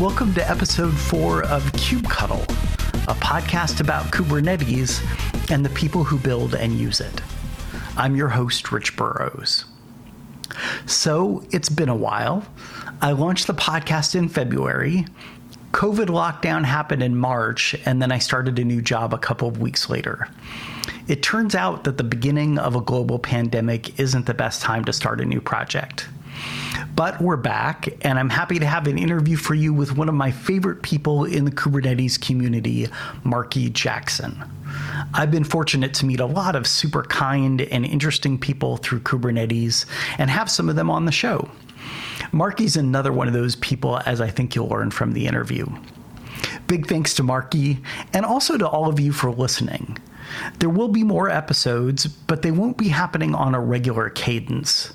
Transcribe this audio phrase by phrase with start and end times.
[0.00, 2.42] Welcome to episode four of KubeCuddle,
[3.02, 5.02] a podcast about Kubernetes
[5.50, 7.20] and the people who build and use it.
[7.98, 9.66] I'm your host, Rich Burrows.
[10.86, 12.46] So, it's been a while.
[13.02, 15.04] I launched the podcast in February.
[15.72, 19.60] COVID lockdown happened in March, and then I started a new job a couple of
[19.60, 20.28] weeks later.
[21.08, 24.94] It turns out that the beginning of a global pandemic isn't the best time to
[24.94, 26.08] start a new project.
[26.94, 30.14] But we're back, and I'm happy to have an interview for you with one of
[30.14, 32.88] my favorite people in the Kubernetes community,
[33.24, 34.44] Marky Jackson.
[35.14, 39.86] I've been fortunate to meet a lot of super kind and interesting people through Kubernetes
[40.18, 41.50] and have some of them on the show.
[42.32, 45.66] Marky's another one of those people, as I think you'll learn from the interview.
[46.66, 47.78] Big thanks to Marky
[48.12, 49.98] and also to all of you for listening.
[50.58, 54.92] There will be more episodes, but they won't be happening on a regular cadence.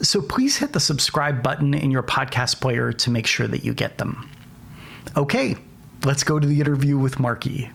[0.00, 3.74] So please hit the subscribe button in your podcast player to make sure that you
[3.74, 4.28] get them.
[5.16, 5.56] Okay,
[6.04, 7.70] let's go to the interview with Marky.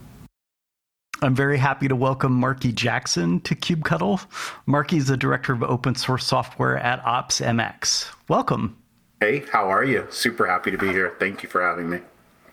[1.21, 4.25] I'm very happy to welcome Marky Jackson to KubeCuddle.
[4.65, 8.11] Marky is the director of open source software at OpsMX.
[8.27, 8.77] Welcome.
[9.21, 10.05] Hey, how are you?
[10.09, 11.15] Super happy to be here.
[11.19, 11.99] Thank you for having me.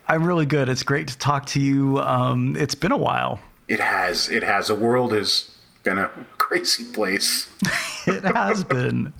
[0.06, 0.68] I'm really good.
[0.68, 1.98] It's great to talk to you.
[1.98, 3.40] Um, it's been a while
[3.70, 5.50] it has it has the world has
[5.84, 7.48] been a crazy place
[8.06, 9.12] it has been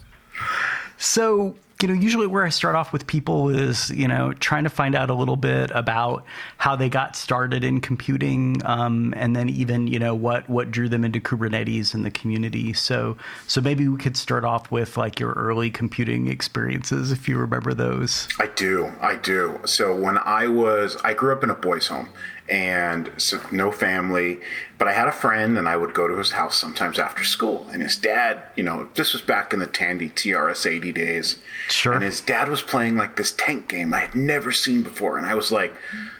[0.98, 4.70] so you know, usually where I start off with people is, you know, trying to
[4.70, 6.24] find out a little bit about
[6.58, 10.88] how they got started in computing, um, and then even, you know, what what drew
[10.88, 12.72] them into Kubernetes and the community.
[12.72, 17.38] So, so maybe we could start off with like your early computing experiences, if you
[17.38, 18.28] remember those.
[18.38, 19.60] I do, I do.
[19.64, 22.10] So when I was, I grew up in a boys' home,
[22.50, 24.40] and so no family.
[24.76, 27.66] But I had a friend, and I would go to his house sometimes after school.
[27.72, 31.38] And his dad, you know, this was back in the Tandy TRS 80 days.
[31.68, 31.92] Sure.
[31.92, 35.16] And his dad was playing like this tank game I had never seen before.
[35.16, 35.72] And I was like,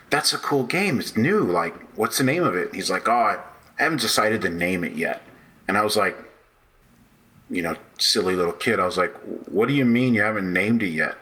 [0.09, 1.01] that's a cool game.
[1.01, 1.41] It's new.
[1.41, 2.67] Like, what's the name of it?
[2.67, 3.39] And he's like, oh, I
[3.77, 5.23] haven't decided to name it yet.
[5.67, 6.17] And I was like,
[7.49, 8.79] you know, silly little kid.
[8.79, 9.15] I was like,
[9.49, 11.17] what do you mean you haven't named it yet?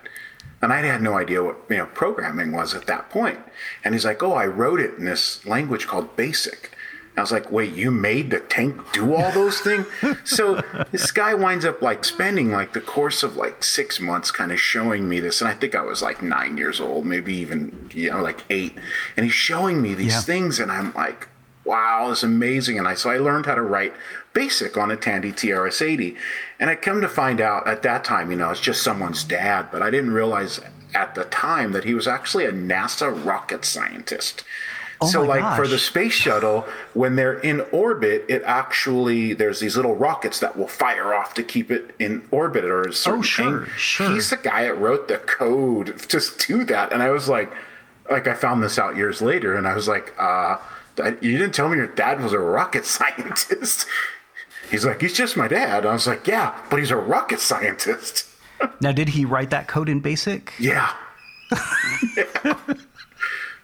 [0.61, 3.39] And I had no idea what you know programming was at that point.
[3.85, 6.73] And he's like, "Oh, I wrote it in this language called BASIC."
[7.11, 9.87] And I was like, "Wait, you made the tank do all those things?"
[10.25, 14.51] so this guy winds up like spending like the course of like six months, kind
[14.51, 15.41] of showing me this.
[15.41, 18.77] And I think I was like nine years old, maybe even you know like eight.
[19.17, 20.21] And he's showing me these yeah.
[20.23, 21.29] things, and I'm like,
[21.65, 23.95] "Wow, it's amazing!" And I so I learned how to write
[24.33, 26.17] basic on a Tandy TRS-80.
[26.61, 29.69] And I come to find out at that time, you know, it's just someone's dad,
[29.71, 30.61] but I didn't realize
[30.95, 34.45] at the time that he was actually a NASA rocket scientist.
[35.01, 35.57] Oh so like gosh.
[35.57, 40.57] for the space shuttle when they're in orbit it actually there's these little rockets that
[40.57, 43.75] will fire off to keep it in orbit or a certain oh, sure, thing.
[43.77, 44.11] sure.
[44.11, 47.53] he's the guy that wrote the code to do that and i was like
[48.11, 50.57] like i found this out years later and i was like uh
[51.21, 53.87] you didn't tell me your dad was a rocket scientist
[54.71, 55.87] He's like, he's just my dad.
[55.87, 58.29] I was like, yeah, but he's a rocket scientist.
[58.81, 60.53] now, did he write that code in BASIC?
[60.59, 60.93] Yeah.
[62.17, 62.55] yeah.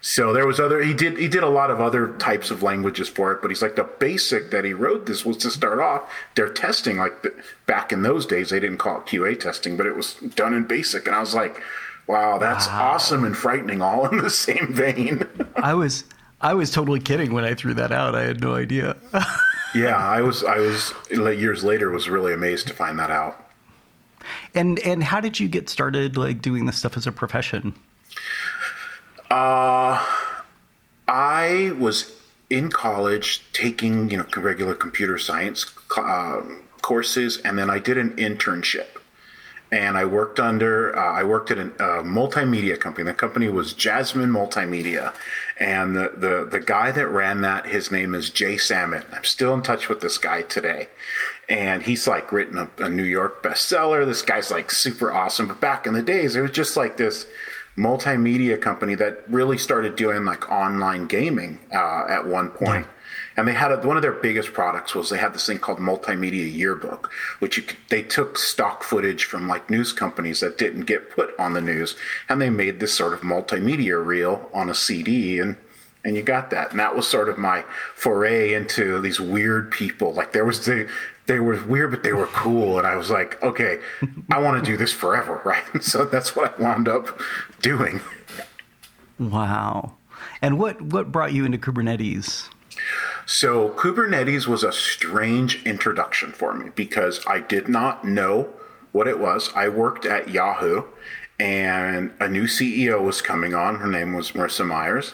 [0.07, 3.09] So there was other he did he did a lot of other types of languages
[3.09, 6.07] for it, but he's like the basic that he wrote this was to start off
[6.35, 7.33] their testing like the,
[7.65, 10.65] back in those days they didn't call it QA testing, but it was done in
[10.65, 11.59] basic and I was like,
[12.05, 12.91] wow, that's wow.
[12.91, 15.27] awesome and frightening all in the same vein.
[15.55, 16.03] I was
[16.45, 18.13] I was totally kidding when I threw that out.
[18.13, 18.95] I had no idea.
[19.73, 20.43] yeah, I was.
[20.43, 23.49] I was years later was really amazed to find that out.
[24.53, 27.73] And and how did you get started like doing this stuff as a profession?
[29.31, 30.05] Uh,
[31.07, 32.11] I was
[32.51, 35.65] in college taking you know regular computer science
[35.97, 36.41] uh,
[36.83, 38.94] courses, and then I did an internship
[39.71, 43.05] and I worked under uh, I worked at a uh, multimedia company.
[43.05, 45.13] The company was Jasmine Multimedia,
[45.59, 49.03] and the, the the guy that ran that, his name is Jay Salmon.
[49.11, 50.87] I'm still in touch with this guy today,
[51.49, 54.05] and he's like written a, a New York bestseller.
[54.05, 55.47] This guy's like super awesome.
[55.47, 57.25] But back in the days, it was just like this
[57.77, 62.85] multimedia company that really started doing like online gaming uh, at one point.
[62.85, 62.91] Yeah
[63.37, 65.79] and they had a, one of their biggest products was they had this thing called
[65.79, 71.37] multimedia yearbook which they took stock footage from like news companies that didn't get put
[71.39, 71.95] on the news
[72.29, 75.57] and they made this sort of multimedia reel on a cd and
[76.05, 76.69] and you got that.
[76.69, 77.65] And that was sort of my
[77.95, 80.13] foray into these weird people.
[80.13, 80.87] Like there was the
[81.25, 83.79] they were weird but they were cool and i was like okay
[84.29, 85.63] i want to do this forever right?
[85.81, 87.19] So that's what i wound up
[87.61, 87.99] doing.
[89.17, 89.95] Wow.
[90.41, 92.49] And what what brought you into kubernetes
[93.25, 98.49] so Kubernetes was a strange introduction for me because I did not know
[98.91, 99.51] what it was.
[99.55, 100.83] I worked at Yahoo
[101.39, 103.75] and a new CEO was coming on.
[103.75, 105.13] Her name was Marissa Myers,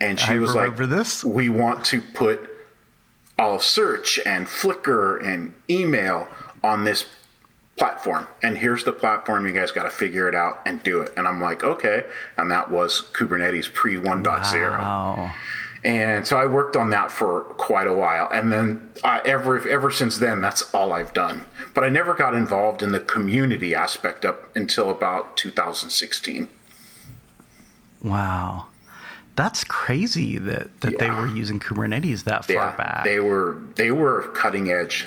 [0.00, 1.24] and she I was like, this.
[1.24, 2.50] "We want to put
[3.38, 6.28] all of search and Flickr and email
[6.62, 7.06] on this
[7.76, 9.46] platform, and here's the platform.
[9.46, 12.04] You guys got to figure it out and do it." And I'm like, "Okay,"
[12.36, 14.70] and that was Kubernetes pre 1.0.
[14.72, 15.30] Wow.
[15.82, 19.90] And so I worked on that for quite a while, and then uh, ever ever
[19.90, 21.46] since then, that's all I've done.
[21.74, 26.48] But I never got involved in the community aspect up until about 2016.
[28.02, 28.66] Wow.
[29.36, 33.04] That's crazy that, that they were using Kubernetes that far Yeah, back.
[33.04, 35.06] they were they were cutting edge.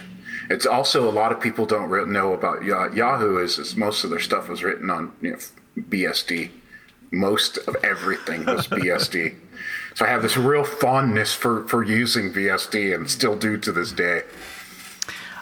[0.49, 4.09] It's also a lot of people don't re- know about Yahoo is, is most of
[4.09, 5.37] their stuff was written on you know,
[5.81, 6.49] BSD.
[7.11, 9.35] Most of everything was BSD.
[9.95, 13.91] So I have this real fondness for for using BSD and still do to this
[13.91, 14.23] day.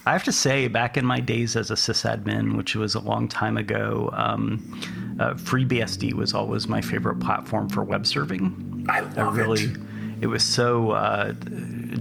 [0.05, 3.27] I have to say, back in my days as a sysadmin, which was a long
[3.27, 4.79] time ago, um,
[5.19, 8.87] uh, FreeBSD was always my favorite platform for web serving.
[8.89, 9.77] I I really, it.
[10.21, 11.33] it was so uh,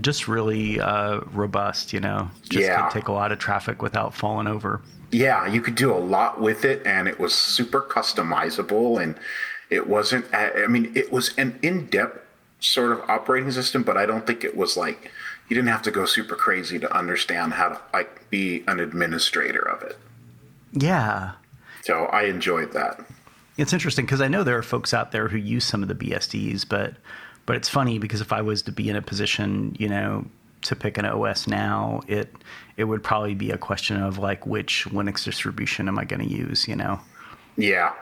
[0.00, 2.80] just really uh, robust, you know, just Yeah.
[2.88, 4.80] could take a lot of traffic without falling over.
[5.12, 9.02] Yeah, you could do a lot with it, and it was super customizable.
[9.02, 9.14] And
[9.68, 10.24] it wasn't.
[10.32, 12.18] I I mean, it was an in-depth
[12.60, 15.10] sort of operating system, but I don't think it was like
[15.48, 19.68] you didn't have to go super crazy to understand how to like be an administrator
[19.68, 19.98] of it.
[20.72, 21.32] Yeah.
[21.82, 23.04] So I enjoyed that.
[23.56, 25.94] It's interesting because I know there are folks out there who use some of the
[25.94, 26.94] BSDs, but
[27.46, 30.24] but it's funny because if I was to be in a position, you know,
[30.62, 32.32] to pick an OS now, it
[32.76, 36.32] it would probably be a question of like which Linux distribution am I going to
[36.32, 37.00] use, you know?
[37.56, 37.92] Yeah.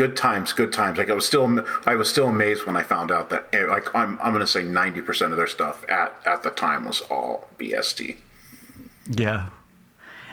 [0.00, 0.96] Good times, good times.
[0.96, 3.94] Like I was still, I was still amazed when I found out that, eh, like,
[3.94, 7.48] I'm, I'm going to say 90% of their stuff at, at the time was all
[7.58, 8.16] BSD.
[9.10, 9.50] Yeah.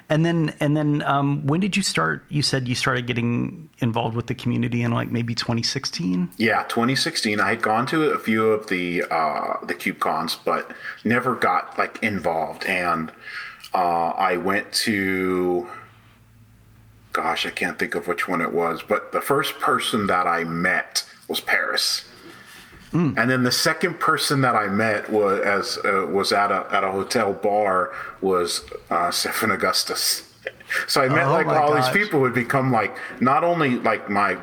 [0.08, 2.24] And then and then um, when did you start?
[2.30, 6.30] You said you started getting involved with the community in like maybe 2016.
[6.38, 7.42] Yeah, 2016.
[7.42, 10.72] I had gone to a few of the uh, the KubeCons, but
[11.04, 12.63] never got like involved.
[12.63, 13.12] And
[13.74, 15.70] uh, I went to,
[17.18, 20.44] gosh, I can't think of which one it was, but the first person that I
[20.44, 22.06] met was Paris.
[22.94, 26.84] And then the second person that I met was as uh, was at a at
[26.84, 30.24] a hotel bar was uh, Stephen Augustus.
[30.88, 31.86] So I met Oh like all gosh.
[31.86, 34.38] these people who would become like not only like my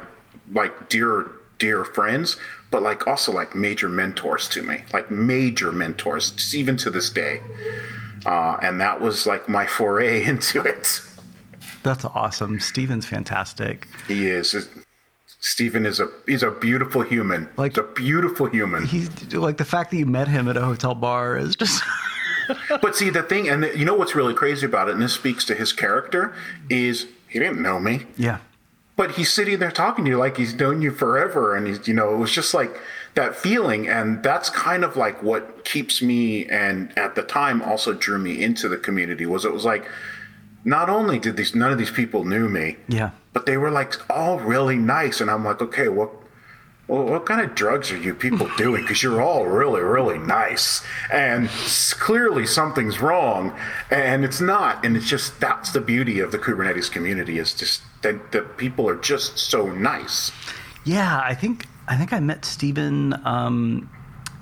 [0.53, 2.37] like dear dear friends,
[2.71, 7.41] but like also like major mentors to me, like major mentors, even to this day.
[8.27, 11.01] Uh, and that was like my foray into it.
[11.85, 12.59] That's awesome.
[12.59, 13.87] Stephen's fantastic.
[14.09, 14.69] He is.
[15.41, 17.45] Stephen is a he's a beautiful human.
[17.57, 18.87] Like- Like a beautiful human.
[18.87, 21.83] He's like the fact that you met him at a hotel bar is just
[22.83, 25.45] But see, the thing, and you know what's really crazy about it, and this speaks
[25.47, 26.35] to his character,
[26.69, 28.39] is he didn't know me, yeah.
[28.97, 31.95] but he's sitting there talking to you like he's known you forever, and he's, you
[31.95, 32.79] know, it was just like
[33.15, 37.95] that feeling, and that's kind of like what keeps me, and at the time also
[37.95, 39.89] drew me into the community was it was like,
[40.65, 43.11] not only did these none of these people knew me, Yeah.
[43.33, 46.11] but they were like all really nice, and I'm like, okay, what?
[46.87, 48.83] Well, what kind of drugs are you people doing?
[48.83, 51.49] Because you're all really, really nice, and
[51.99, 53.55] clearly something's wrong,
[53.91, 54.85] and it's not.
[54.85, 58.87] And it's just that's the beauty of the Kubernetes community is just that the people
[58.89, 60.31] are just so nice.
[60.85, 63.89] Yeah, I think I think I met Stephen Um,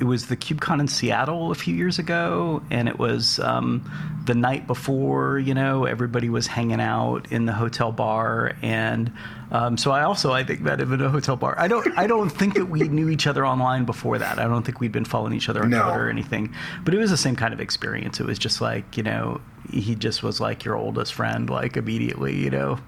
[0.03, 3.89] it was the KubeCon in Seattle a few years ago, and it was um,
[4.27, 5.39] the night before.
[5.39, 9.13] You know, everybody was hanging out in the hotel bar, and
[9.53, 11.55] um, so I also I think met him in a hotel bar.
[11.57, 14.41] I don't I don't think that we knew each other online before that.
[14.41, 15.85] I don't think we'd been following each other on No.
[15.85, 16.53] Twitter or anything.
[16.85, 18.19] But it was the same kind of experience.
[18.19, 19.41] It was just like you know
[19.71, 22.35] he just was like your oldest friend, like immediately.
[22.35, 22.79] You know,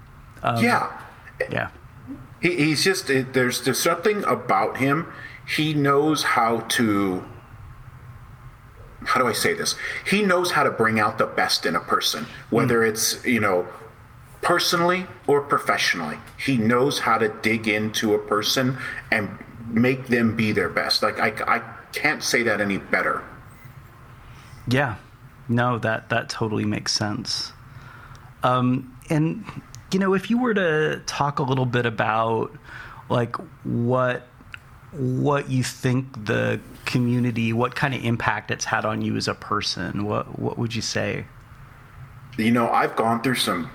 [0.43, 1.01] yeah,
[1.49, 1.69] yeah.
[2.41, 5.13] he, he's just there's there's something about him.
[5.47, 7.23] He knows how to.
[9.03, 9.75] How do I say this?
[10.07, 13.67] He knows how to bring out the best in a person, whether it's you know
[14.41, 16.17] personally or professionally.
[16.37, 18.77] He knows how to dig into a person
[19.11, 19.37] and
[19.67, 21.03] make them be their best.
[21.03, 21.61] Like I, I
[21.91, 23.23] can't say that any better.
[24.67, 24.95] Yeah,
[25.47, 27.51] no, that that totally makes sense.
[28.43, 29.43] Um, and
[29.91, 32.51] you know, if you were to talk a little bit about
[33.09, 34.27] like what
[34.97, 39.33] what you think the community, what kind of impact it's had on you as a
[39.33, 41.25] person, what what would you say?
[42.37, 43.69] You know, I've gone through some.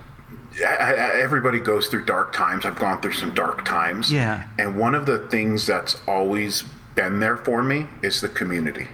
[0.65, 2.65] I, I, everybody goes through dark times.
[2.65, 4.11] I've gone through some dark times.
[4.11, 4.47] Yeah.
[4.59, 6.63] And one of the things that's always
[6.95, 8.87] been there for me is the community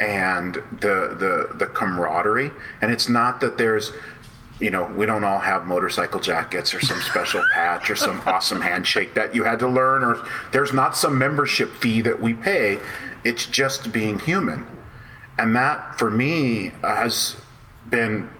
[0.00, 2.50] and the the the camaraderie.
[2.80, 3.92] And it's not that there's
[4.60, 8.60] you know, we don't all have motorcycle jackets or some special patch or some awesome
[8.60, 12.78] handshake that you had to learn, or there's not some membership fee that we pay.
[13.24, 14.66] It's just being human.
[15.38, 17.36] And that, for me, has
[17.90, 18.30] been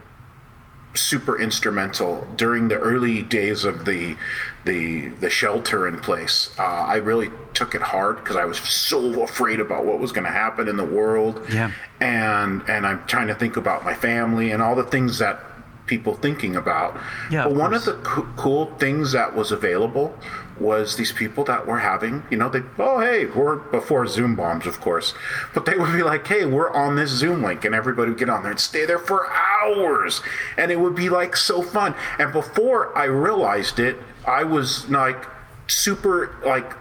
[0.95, 4.17] super instrumental during the early days of the
[4.65, 6.55] the the shelter in place.
[6.59, 10.25] Uh, I really took it hard because I was so afraid about what was going
[10.25, 11.45] to happen in the world.
[11.53, 11.73] Yeah.
[12.01, 15.41] And and I'm trying to think about my family and all the things that
[15.87, 16.99] people thinking about.
[17.31, 17.87] Yeah, but one course.
[17.87, 20.17] of the co- cool things that was available
[20.59, 24.67] was these people that were having, you know, they, oh, hey, we're before Zoom bombs,
[24.67, 25.13] of course,
[25.53, 28.29] but they would be like, hey, we're on this Zoom link, and everybody would get
[28.29, 30.23] on there and stay there for hours,
[30.57, 31.95] and it would be like so fun.
[32.19, 35.27] And before I realized it, I was like
[35.67, 36.73] super like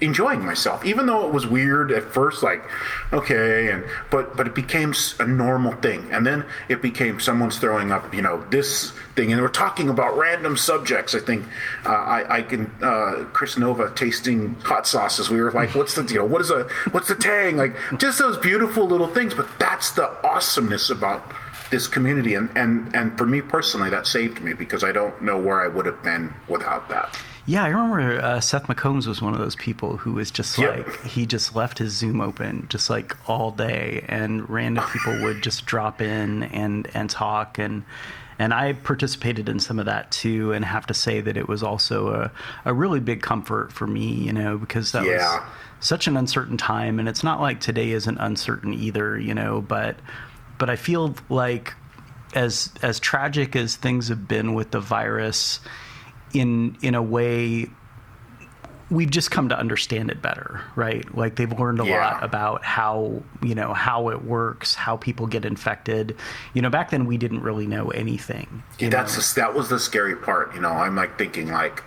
[0.00, 2.62] enjoying myself even though it was weird at first like
[3.12, 6.10] okay and but but it became a normal thing.
[6.12, 10.16] And then it became someone's throwing up you know this thing and we're talking about
[10.16, 11.44] random subjects i think
[11.84, 15.30] uh, i i can uh Kris Nova tasting hot sauces.
[15.30, 16.26] We were like what's the deal?
[16.26, 17.56] What is a what's the tang?
[17.56, 21.22] Like just those beautiful little things but that's the awesomeness about
[21.70, 22.34] this community.
[22.34, 25.68] And and and for me personally that saved me because i don't know where i
[25.68, 27.16] would have been without that
[27.50, 30.76] Yeah, I remember uh, Seth McCombs was one of those people who was just Yep.
[30.86, 35.42] like he just left his Zoom open just like all day, and random people would
[35.42, 37.82] just drop in and and talk and.
[38.38, 41.62] And I participated in some of that too, and have to say that it was
[41.62, 42.32] also a,
[42.64, 45.40] a really big comfort for me, you know, because that Yeah.
[45.40, 45.42] was
[45.80, 46.98] such an uncertain time.
[46.98, 49.96] And it's not like today isn't uncertain either, you know, but
[50.56, 51.74] but I feel like
[52.34, 55.60] as as tragic as things have been with the virus,
[56.32, 57.66] in in a way
[58.90, 62.12] we've just come to understand it better right like they've learned a Yeah.
[62.12, 66.16] lot about how you know how it works how people get infected
[66.54, 69.78] you know back then we didn't really know anything you that's the, that was the
[69.78, 70.54] scary part.
[70.54, 71.84] You know, I'm like thinking like,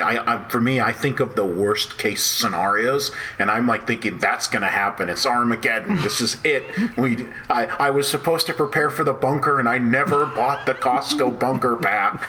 [0.00, 4.18] I, I for me, I think of the worst case scenarios, and I'm like thinking
[4.18, 5.08] that's going to happen.
[5.08, 5.96] It's Armageddon.
[6.02, 6.64] this is it.
[6.96, 10.74] We, I, I was supposed to prepare for the bunker, and I never bought the
[10.74, 12.28] Costco bunker pack.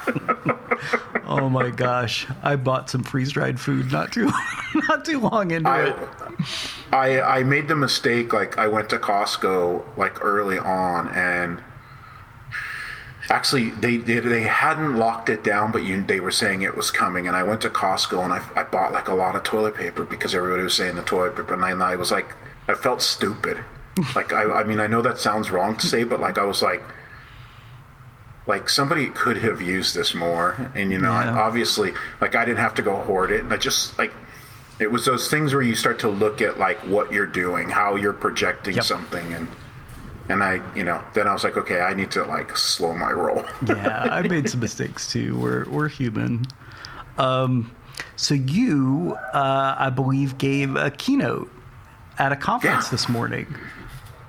[1.25, 4.31] oh my gosh i bought some freeze-dried food not too
[4.88, 6.09] not too long into I, it
[6.91, 11.61] I I made the mistake like I went to Costco like early on and
[13.29, 16.89] actually they they, they hadn't locked it down but you they were saying it was
[16.91, 19.75] coming and I went to Costco and I, I bought like a lot of toilet
[19.75, 22.36] paper because everybody was saying the toilet paper and I, and I was like
[22.67, 23.57] I felt stupid
[24.15, 26.62] like I I mean I know that sounds wrong to say but like I was
[26.62, 26.81] like
[28.48, 31.38] like somebody could have used this more and you know Yeah.
[31.39, 34.12] obviously like i didn't have to go hoard it and i just like
[34.79, 37.95] it was those things where you start to look at like what you're doing how
[37.95, 38.83] you're projecting Yep.
[38.86, 39.48] something and
[40.29, 43.12] and i you know then i was like okay i need to like slow my
[43.12, 45.38] roll yeah, I made some mistakes too.
[45.39, 46.45] We're we're human.
[47.17, 47.71] Um,
[48.15, 51.51] so you, uh, I believe, gave a keynote
[52.17, 52.91] at a conference Yeah.
[52.91, 53.48] this morning.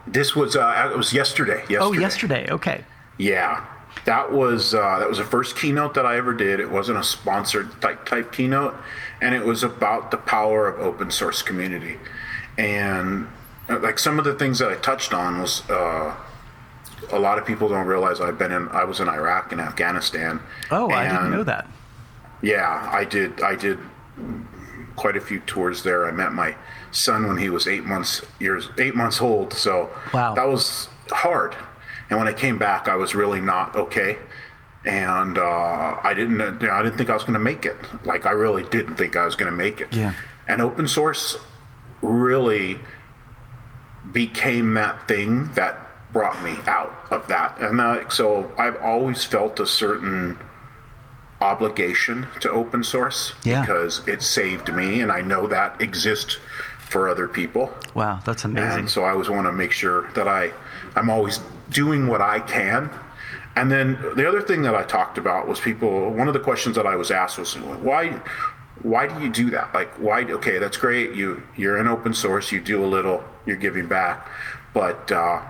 [0.07, 2.47] this was uh it was yesterday yesterday Oh, yesterday.
[2.51, 2.85] Okay.
[3.19, 3.65] Yeah,
[4.07, 6.59] that was uh, that was the first keynote that I ever did.
[6.59, 8.75] It wasn't a sponsored type type keynote,
[9.21, 11.99] and it was about the power of open source community,
[12.59, 13.29] and
[13.79, 15.69] like some of the things that I touched on was.
[15.71, 16.15] Uh,
[17.13, 18.69] a lot of people don't realize I've been in.
[18.69, 20.39] I was in Iraq and Afghanistan.
[20.71, 21.67] Oh, I didn't know that.
[22.43, 23.41] yeah, I did.
[23.43, 23.79] I did
[24.97, 26.07] quite a few tours there.
[26.07, 26.55] I met my
[26.93, 29.55] son when he was eight months years eight months old.
[29.55, 30.35] So Wow.
[30.35, 31.57] that was hard.
[32.11, 34.19] And when I came back, I was really not okay.
[34.85, 36.39] And uh, I didn't.
[36.61, 37.77] you know, I didn't think I was going to make it.
[38.05, 39.93] Like I really didn't think I was going to make it.
[39.93, 40.13] Yeah.
[40.47, 41.39] And open source
[42.03, 42.79] really
[44.13, 45.79] became that thing that
[46.13, 47.59] brought me out of that.
[47.61, 50.39] And uh, so I've always felt a certain
[51.41, 53.61] obligation to open source Yeah.
[53.63, 56.39] because it saved me and I know that exists
[56.79, 57.73] for other people.
[57.95, 58.81] Wow, that's amazing.
[58.81, 60.53] And so I always want to make sure that I
[60.97, 61.39] I'm always
[61.71, 62.91] doing what I can.
[63.57, 66.77] And then the other thing that I talked about was people one of the questions
[66.77, 68.21] that I was asked was why
[68.83, 69.73] why do you do that?
[69.73, 71.15] Like why okay, that's great.
[71.15, 74.27] You you're in open source, you do a little, you're giving back.
[74.73, 75.43] But uh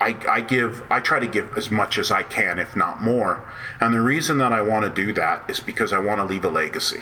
[0.00, 3.42] I, I give I try to give as much as I can, if not more.
[3.80, 6.44] And the reason that I want to do that is because I want to leave
[6.44, 7.00] a legacy.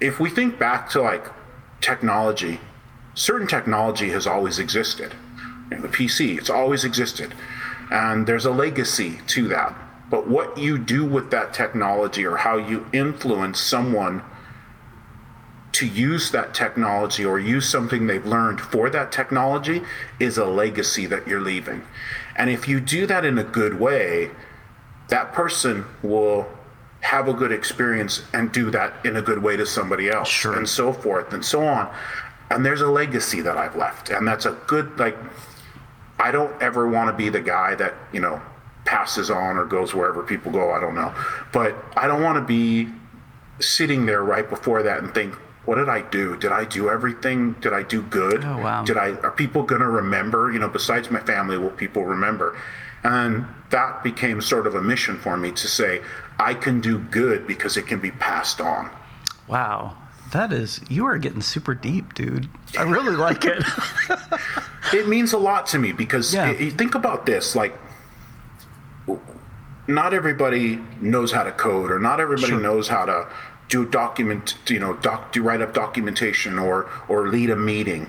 [0.00, 1.26] If we think back to like
[1.80, 2.60] technology,
[3.14, 5.14] certain technology has always existed.
[5.70, 7.34] You know, the PC, it's always existed.
[7.90, 9.74] And there's a legacy to that.
[10.10, 14.22] But what you do with that technology or how you influence someone
[15.72, 19.82] to use that technology or use something they've learned for that technology
[20.18, 21.82] is a legacy that you're leaving.
[22.36, 24.30] And if you do that in a good way,
[25.08, 26.46] that person will
[27.00, 30.56] have a good experience and do that in a good way to somebody else Sure.
[30.56, 31.88] and so forth and so on.
[32.50, 34.10] And there's a legacy that I've left.
[34.10, 35.16] And that's a good, like,
[36.18, 38.42] I don't ever want to be the guy that, you know,
[38.84, 40.72] passes on or goes wherever people go.
[40.72, 41.14] I don't know.
[41.52, 42.88] But I don't want to be
[43.60, 45.34] sitting there right before that and think,
[45.66, 46.36] what did I do?
[46.36, 47.52] Did I do everything?
[47.60, 48.44] Did I do good?
[48.44, 48.82] Oh, wow.
[48.84, 52.56] Did I are people going to remember, you know, besides my family, will people remember?
[53.04, 56.02] And that became sort of a mission for me to say,
[56.38, 58.90] I can do good because it can be passed on.
[59.48, 59.96] Wow.
[60.32, 62.48] That is, you are getting super deep, dude.
[62.78, 63.62] I really like it.
[64.92, 66.44] it means a lot to me because Yeah.
[66.44, 67.76] i- i- think about this like
[69.86, 72.60] not everybody knows how to code or not everybody Sure.
[72.60, 73.26] knows how to
[73.70, 78.08] do document you know doc do write up documentation or or lead a meeting.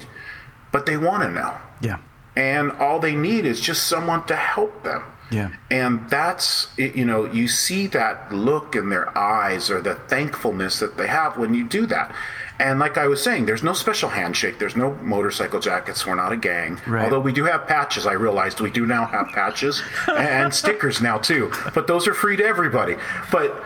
[0.74, 1.54] But they want to know.
[1.82, 1.98] Yeah.
[2.36, 5.04] and all they need is just someone to help them.
[5.32, 5.52] Yeah.
[5.70, 10.98] and that's you know you see that look in their eyes or the thankfulness that
[10.98, 12.14] they have when you do that.
[12.60, 14.60] And like i was saying there's no special handshake.
[14.60, 16.06] There's no motorcycle jackets.
[16.06, 16.80] We're not a gang.
[16.86, 17.04] Right.
[17.06, 18.06] although we do have patches.
[18.06, 21.50] I realized we do now have patches and stickers now too.
[21.74, 22.98] But those are free to everybody.
[23.32, 23.64] But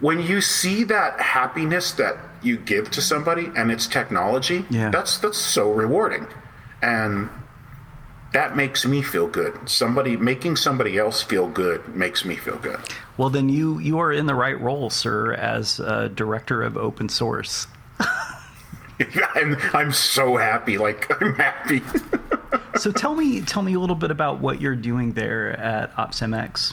[0.00, 4.90] when you see that happiness that you give to somebody and it's technology Yeah.
[4.90, 6.26] that's that's so rewarding
[6.82, 7.28] and
[8.32, 12.78] that makes me feel good somebody making somebody else feel good makes me feel good
[13.16, 17.08] Well, then you you are in the right role, sir, as uh, director of open
[17.10, 17.66] source.
[19.34, 21.82] I'm, I'm so happy like i'm happy
[22.78, 26.72] So tell me tell me a little bit about what you're doing there at OpsMX.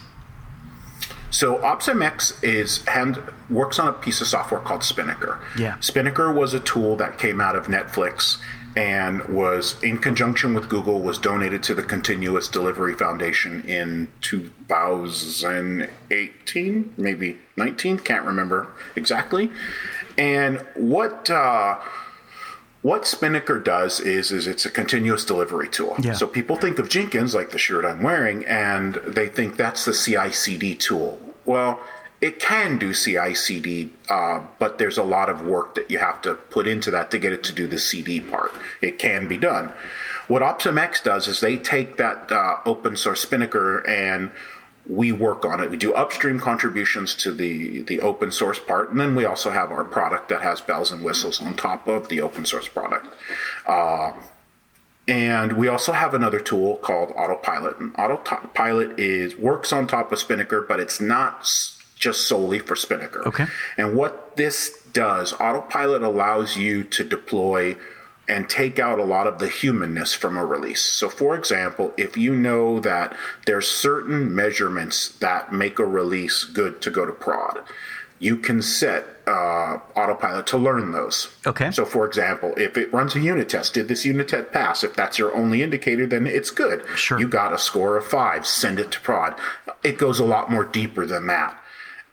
[1.30, 5.40] So OpsMX is hand works on a piece of software called Spinnaker.
[5.58, 5.80] Yeah.
[5.80, 8.38] Spinnaker was a tool that came out of Netflix
[8.78, 16.94] and was in conjunction with Google was donated to the Continuous Delivery Foundation in 2018,
[16.96, 19.52] maybe 19, can't remember exactly.
[20.16, 21.80] And what uh,
[22.88, 25.98] what Spinnaker does is is it's a continuous delivery tool.
[26.00, 26.14] Yeah.
[26.14, 29.94] So people think of Jenkins like the shirt I'm wearing, and they think that's the
[29.94, 31.20] CI/CD tool.
[31.44, 31.82] Well,
[32.22, 36.36] it can do CI/CD, uh, but there's a lot of work that you have to
[36.36, 38.54] put into that to get it to do the CD part.
[38.80, 39.74] It can be done.
[40.30, 44.32] What OpsMX does is they take that uh, open source Spinnaker and
[44.90, 45.70] we work on it.
[45.70, 49.72] We do upstream contributions to the the open source part, and then we also have
[49.72, 53.08] our product that has bells and whistles on top of the open source product.
[53.66, 54.14] Uh,
[55.08, 57.80] and we also have another tool called Autopilot.
[57.80, 62.76] And Autopilot is works on top of Spinnaker, but it's not s- just solely for
[62.76, 63.26] Spinnaker.
[63.28, 63.46] Okay.
[63.78, 67.78] And what this does, Autopilot allows you to deploy
[68.28, 70.82] and take out a lot of the humanness from a release.
[70.82, 76.82] So, for example, if you know that there's certain measurements that make a release good
[76.82, 77.62] to go to prod,
[78.20, 81.30] you can set uh, Autopilot to learn those.
[81.46, 81.70] Okay.
[81.72, 84.84] So, for example, if it runs a unit test, did this unit test pass?
[84.84, 86.84] If that's your only indicator, then it's good.
[86.96, 87.20] Sure.
[87.20, 89.36] You got a score of five, send it to prod.
[89.84, 91.62] It goes a lot more deeper than that.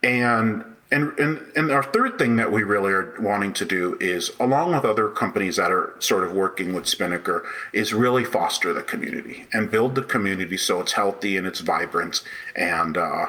[0.03, 4.31] And and, and and our third thing that we really are wanting to do is,
[4.39, 8.83] along with other companies that are sort of working with Spinnaker, is really foster the
[8.83, 12.21] community and build the community so it's healthy and it's vibrant
[12.55, 13.27] and uh,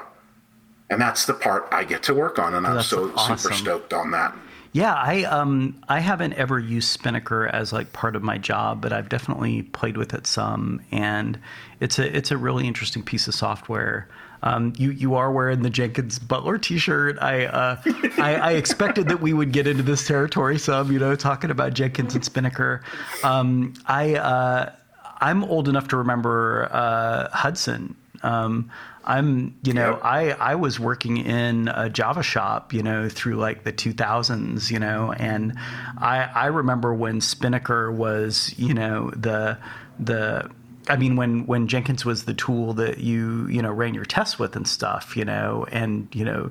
[0.91, 3.39] and that's the part I get to work on, and I'm That's so awesome.
[3.39, 4.35] super stoked on that.
[4.73, 8.93] Yeah, I um I haven't ever used Spinnaker as like part of my job, but
[8.93, 11.39] I've definitely played with it some, and
[11.81, 14.09] it's a it's a really interesting piece of software.
[14.47, 17.19] Um, you you are wearing the Jenkins Butler T-shirt.
[17.21, 17.83] I, uh,
[18.19, 21.75] I I expected that we would get into this territory some, you know, talking about
[21.75, 22.83] Jenkins and Spinnaker.
[23.25, 24.73] Um, I uh,
[25.21, 27.97] I'm old enough to remember uh, Hudson.
[28.23, 28.71] Um,
[29.05, 30.01] I'm, you know, Yep.
[30.05, 34.79] I I was working in a Java shop, you know, through like the 2000s, you
[34.79, 35.57] know, and
[35.99, 39.59] I I remember when Spinnaker was, you know, the
[39.99, 40.51] the
[40.89, 44.39] I mean when when Jenkins was the tool that you you know ran your tests
[44.39, 46.51] with and stuff, you know, and you know,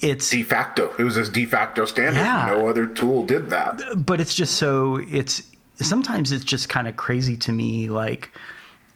[0.00, 2.20] it's De facto, it was this de facto standard.
[2.20, 2.46] Yeah.
[2.48, 3.80] No other tool did that.
[4.04, 5.42] but it's just so it's
[5.76, 8.30] sometimes it's just kind of crazy to me like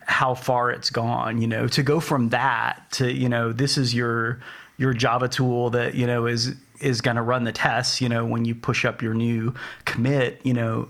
[0.07, 3.95] how far it's gone you know to go from that to you know this is
[3.95, 4.41] your
[4.79, 8.25] your java tool that you know is is going to run the tests you know
[8.25, 9.53] when you push up your new
[9.85, 10.89] commit you know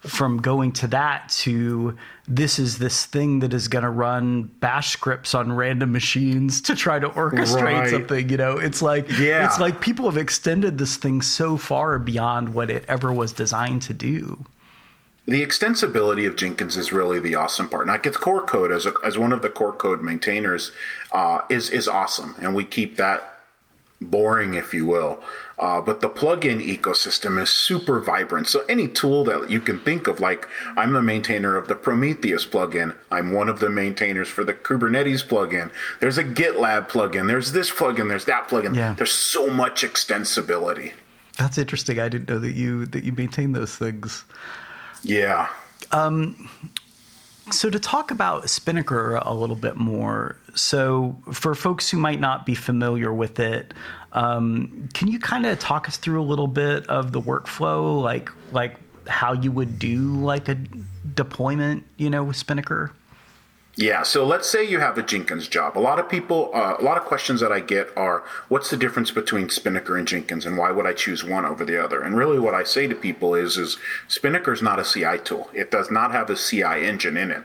[0.00, 4.90] from going to that to this is this thing that is going to run bash
[4.90, 7.90] scripts on random machines to try to orchestrate Right.
[7.90, 9.44] something you know it's like Yeah.
[9.44, 13.82] it's like people have extended this thing so far beyond what it ever was designed
[13.82, 14.46] to do
[15.26, 17.86] The extensibility of Jenkins is really the awesome part.
[17.86, 20.72] Like get core code, as, a, as one of the core code maintainers,
[21.12, 23.29] uh, is is awesome, and we keep that
[24.00, 25.22] boring, if you will.
[25.58, 28.48] Uh, but the plugin ecosystem is super vibrant.
[28.48, 32.46] So any tool that you can think of, like I'm the maintainer of the Prometheus
[32.46, 35.70] plugin, I'm one of the maintainers for the Kubernetes plugin.
[36.00, 37.26] There's a GitLab plugin.
[37.26, 38.08] There's this plugin.
[38.08, 38.74] There's that plugin.
[38.74, 38.94] Yeah.
[38.94, 40.92] There's so much extensibility.
[41.38, 44.24] that's interesting i didn't know that you that you maintain those things
[45.02, 45.48] Yeah.
[47.52, 52.46] So to talk about Spinnaker a little bit more, so for folks who might not
[52.46, 53.74] be familiar with it,
[54.12, 58.30] um, can you kind of talk us through a little bit of the workflow, like
[58.52, 60.54] like how you would do like a
[61.14, 62.92] deployment, you know, with Spinnaker?
[63.80, 65.78] Yeah, so let's say you have a Jenkins job.
[65.78, 68.76] A lot of people, uh, a lot of questions that I get are, what's the
[68.76, 72.02] difference between Spinnaker and Jenkins, and why would I choose one over the other?
[72.02, 75.48] And really, what I say to people is, is Spinnaker is not a CI tool.
[75.54, 77.42] It does not have a CI engine in it.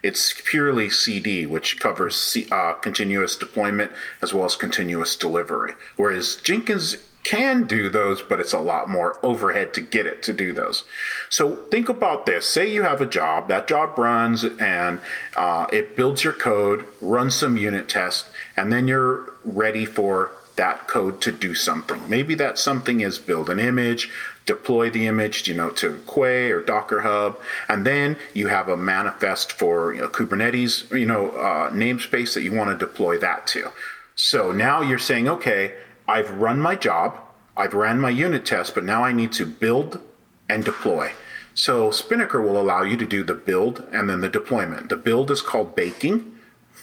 [0.00, 3.90] It's purely CD, which covers C, uh, continuous deployment
[4.22, 5.72] as well as continuous delivery.
[5.96, 10.32] Whereas Jenkins can do those, but it's a lot more overhead to get it to
[10.32, 10.84] do those.
[11.30, 12.46] So think about this.
[12.46, 15.00] Say you have a job, that job runs and
[15.36, 20.86] uh, it builds your code, runs some unit tests, and then you're ready for that
[20.86, 22.00] code to do something.
[22.08, 24.10] Maybe that something is build an image,
[24.46, 28.76] deploy the image, you know, to Quay or Docker Hub, and then you have a
[28.76, 33.46] manifest for you know, Kubernetes, you know, uh, namespace that you want to deploy that
[33.48, 33.70] to.
[34.14, 35.74] So now you're saying, okay,
[36.06, 37.18] I've run my job,
[37.56, 40.00] I've ran my unit test, but now I need to build
[40.48, 41.12] and deploy.
[41.54, 44.88] So Spinnaker will allow you to do the build and then the deployment.
[44.88, 46.36] The build is called baking.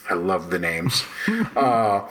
[0.10, 1.03] I love the names.
[1.55, 2.07] uh,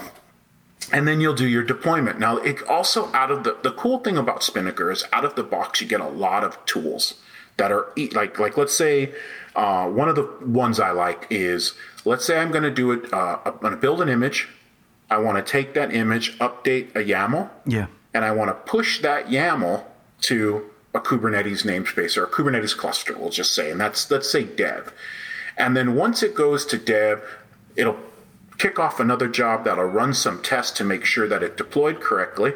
[0.93, 2.19] and then you'll do your deployment.
[2.19, 5.43] Now, it also out of the the cool thing about Spinnaker is out of the
[5.43, 7.15] box you get a lot of tools
[7.57, 9.13] that are like like let's say
[9.55, 13.13] uh, one of the ones I like is let's say I'm going to do it.
[13.13, 14.49] Uh, I'm going to build an image.
[15.11, 17.87] I want to take that image, update a YAML, Yeah.
[18.15, 19.85] and I want to push that YAML
[20.23, 24.45] to a Kubernetes namespace or a Kubernetes cluster, we'll just say, and that's let's say
[24.45, 24.93] dev.
[25.57, 27.23] And then once it goes to dev,
[27.77, 27.99] it'll
[28.59, 32.55] kick off another job that'll run some tests to make sure that it deployed correctly.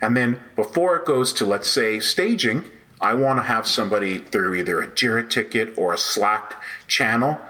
[0.00, 2.64] And then before it goes to let's say staging,
[3.00, 7.40] I want to have somebody through either a Jira ticket or a Slack channel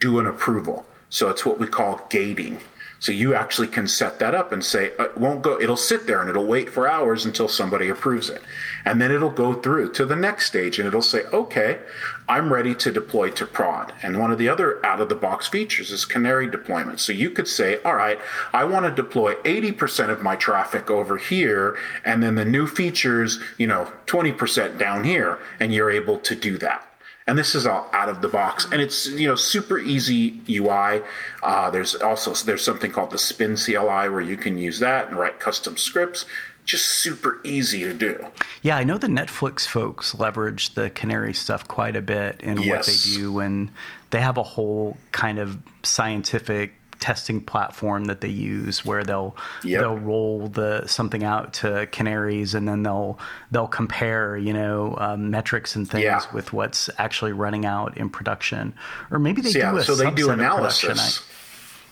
[0.00, 0.86] do an approval.
[1.10, 2.60] So it's what we call gating.
[3.02, 5.60] So you actually can set that up and say uh, it won't go.
[5.60, 8.40] It'll sit there and it'll wait for hours until somebody approves it,
[8.84, 11.80] and then it'll go through to the next stage and it'll say, "Okay,
[12.28, 16.48] I'm ready to deploy to prod." And one of the other out-of-the-box features is canary
[16.48, 17.00] deployment.
[17.00, 18.20] So you could say, "All right,
[18.52, 23.40] I want to deploy 80% of my traffic over here, and then the new features,
[23.58, 26.91] you know, 20% down here," and you're able to do that
[27.26, 28.66] and this is all out of the box.
[28.70, 31.02] And it's you know super easy ui
[31.42, 35.18] uh, there's also there's something called the spin cli where you can use that and
[35.18, 36.24] write custom scripts.
[36.64, 38.24] Just super easy to do.
[38.62, 42.86] Yeah, I know the Netflix folks leverage the Canary stuff quite a bit in what
[42.86, 43.72] they do, and
[44.10, 49.34] they have a whole kind of scientific testing platform that they use where they'll
[49.64, 49.80] Yep.
[49.80, 53.18] they'll roll the something out to canaries and then they'll
[53.50, 56.20] they'll compare you know um, metrics and things Yeah.
[56.32, 58.72] with what's actually running out in production
[59.10, 60.90] or maybe they so, do yeah a so they do subset of production.
[60.92, 61.22] analysis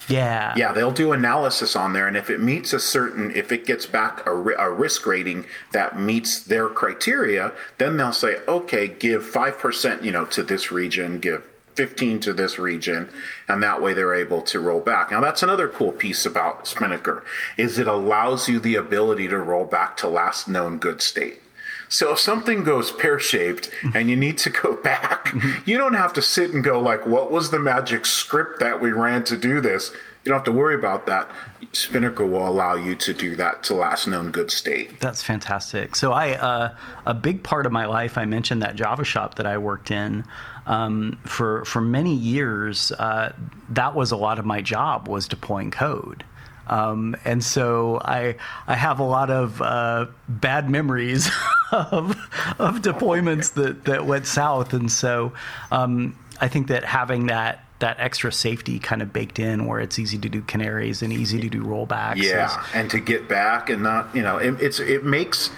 [0.08, 3.66] yeah yeah they'll do analysis on there and if it meets a certain if it
[3.66, 9.22] gets back a, a risk rating that meets their criteria then they'll say okay give
[9.24, 11.42] 5% you know to this region give
[11.80, 13.08] 15 to this region
[13.48, 17.24] and that way they're able to roll back now that's another cool piece about spinnaker
[17.56, 21.40] is it allows you the ability to roll back to last known good state
[21.88, 26.22] so if something goes pear-shaped and you need to go back, you don't have to
[26.22, 29.90] sit and go like, "What was the magic script that we ran to do this?"
[30.24, 31.28] You don't have to worry about that.
[31.72, 35.00] Spinnaker will allow you to do that to last known good state.
[35.00, 35.96] That's fantastic.
[35.96, 39.46] So I, uh, a big part of my life, I mentioned that Java shop that
[39.46, 40.24] I worked in
[40.66, 42.92] um, for for many years.
[42.92, 43.32] Uh,
[43.70, 46.24] that was a lot of my job was deploying code.
[46.66, 48.36] Um, and so I
[48.68, 51.28] I have a lot of uh, bad memories
[51.72, 52.10] of
[52.58, 55.32] of deployments that, that went south, and so
[55.72, 59.98] um, I think that having that that extra safety kind of baked in, where it's
[59.98, 62.18] easy to do canaries and easy to do rollbacks.
[62.18, 65.50] is- Yeah, and to get back and not, you know, it, it's it makes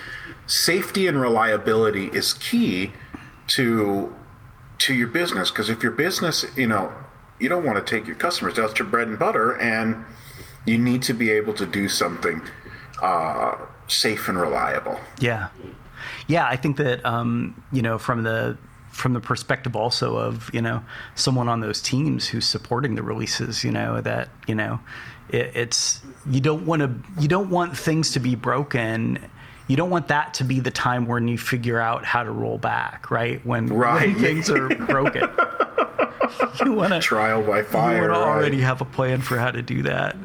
[0.46, 2.92] safety and reliability is key
[3.48, 4.14] to
[4.82, 6.92] to your business because if your business, you know,
[7.38, 8.56] you don't want to take your customers.
[8.56, 10.04] That's your bread and butter, and
[10.64, 12.42] you need to be able to do something
[13.00, 13.56] uh,
[13.88, 14.98] safe and reliable.
[15.20, 15.48] Yeah,
[16.26, 16.46] yeah.
[16.46, 18.56] I think that um, you know from the
[18.90, 23.64] from the perspective also of you know someone on those teams who's supporting the releases,
[23.64, 24.80] you know that you know
[25.28, 29.18] it, it's you don't want to you don't want things to be broken
[29.68, 32.58] you don't want that to be the time when you figure out how to roll
[32.58, 33.44] back, right?
[33.46, 34.08] When, right.
[34.08, 35.22] when things are broken.
[36.64, 38.02] you want to trial by fire.
[38.02, 38.16] You right.
[38.16, 40.16] already have a plan for how to do that.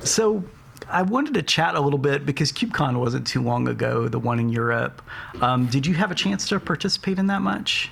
[0.00, 0.44] So
[0.88, 4.38] I wanted to chat a little bit because KubeCon wasn't too long ago, the one
[4.38, 5.02] in Europe.
[5.40, 7.90] Um, did you have a chance to participate in that much?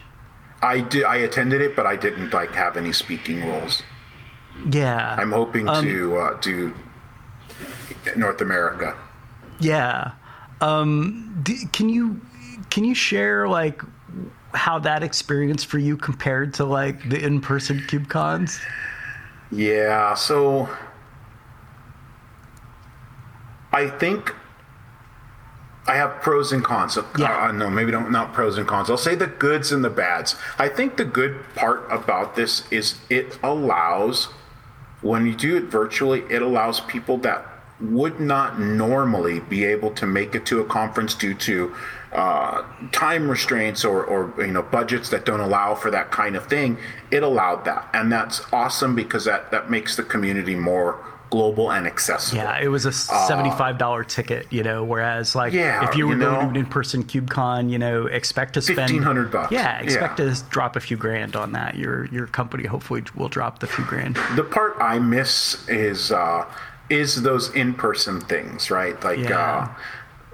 [0.62, 1.04] I did.
[1.04, 3.82] I attended it, but I didn't like have any speaking roles.
[4.70, 6.74] Yeah, I'm hoping um, to uh, do
[8.16, 8.96] North America.
[9.61, 10.12] Yeah,
[10.61, 12.21] um, can you
[12.71, 13.83] can you share like
[14.55, 18.61] how that experience for you compared to like the in-person KubeCons?
[19.51, 20.69] Yeah, so
[23.73, 24.35] I think
[25.87, 26.99] I have pros and cons.
[27.19, 27.49] Yeah.
[27.49, 28.90] Uh, no, maybe don't not pros and cons.
[28.90, 30.35] I'll say the goods and the bads.
[30.59, 34.29] I think the good part about this is it allows
[35.03, 37.47] when you do it virtually, it allows people that
[37.80, 41.74] would not normally be able to make it to a conference due to
[42.12, 42.62] uh,
[42.92, 46.78] time restraints or, or you know budgets that don't allow for that kind of thing.
[47.10, 51.86] It allowed that, and that's awesome because that that makes the community more global and
[51.86, 52.42] accessible.
[52.42, 54.84] Yeah, it was a seventy-five dollar uh, ticket, you know.
[54.84, 58.06] Whereas, like, yeah, if you were you going know, to an in-person KubeCon, you know,
[58.06, 59.52] expect to spend fifteen hundred bucks.
[59.52, 60.32] Yeah, expect yeah.
[60.32, 61.76] to drop a few grand on that.
[61.76, 64.16] Your your company hopefully will drop the few grand.
[64.36, 66.46] The part I miss is uh,
[66.88, 69.03] is those in-person things, right?
[69.03, 69.38] Like, yeah.
[69.38, 69.68] uh,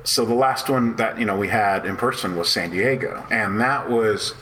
[0.05, 3.61] so the last one that you know we had in person was San Diego, and
[3.61, 4.35] that was.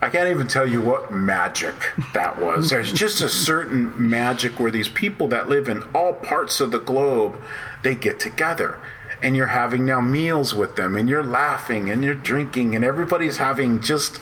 [0.00, 1.76] I can't even tell you what magic
[2.12, 2.70] that was.
[2.70, 6.80] There's just a certain magic where these people that live in all parts of the
[6.80, 7.36] globe,
[7.84, 8.80] they get together
[9.22, 13.36] and you're having now meals with them and you're laughing and you're drinking and everybody's
[13.36, 14.18] having just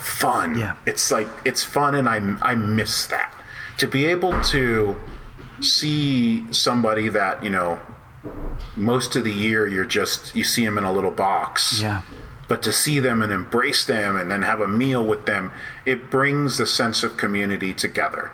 [0.00, 0.58] fun.
[0.58, 0.76] Yeah.
[0.84, 3.34] It's like it's fun and I I miss that.
[3.78, 4.96] To be able to
[5.60, 7.80] see somebody that you know
[8.76, 11.80] most of the year you're just you see them in a little box.
[11.80, 12.02] Yeah.
[12.48, 15.52] But to see them and embrace them and then have a meal with them
[15.84, 18.30] it brings the sense of community together.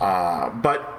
[0.00, 0.96] Uh, but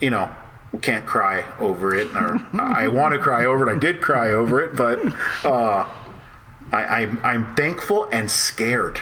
[0.00, 0.30] you know
[0.72, 4.30] we can't cry over it or i want to cry over it i did cry
[4.30, 4.98] over it but
[5.44, 5.86] uh,
[6.72, 9.00] I, I'm, I'm thankful and scared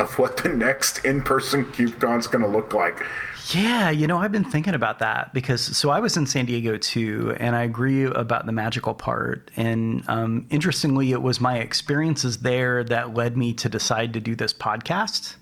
[0.00, 3.04] of what the next in-person KubeCon is going to look like
[3.50, 6.76] yeah, you know, I've been thinking about that because so I was in San Diego
[6.76, 9.50] too, and I agree about the magical part.
[9.56, 14.34] And um, interestingly, it was my experiences there that led me to decide to do
[14.34, 15.36] this podcast.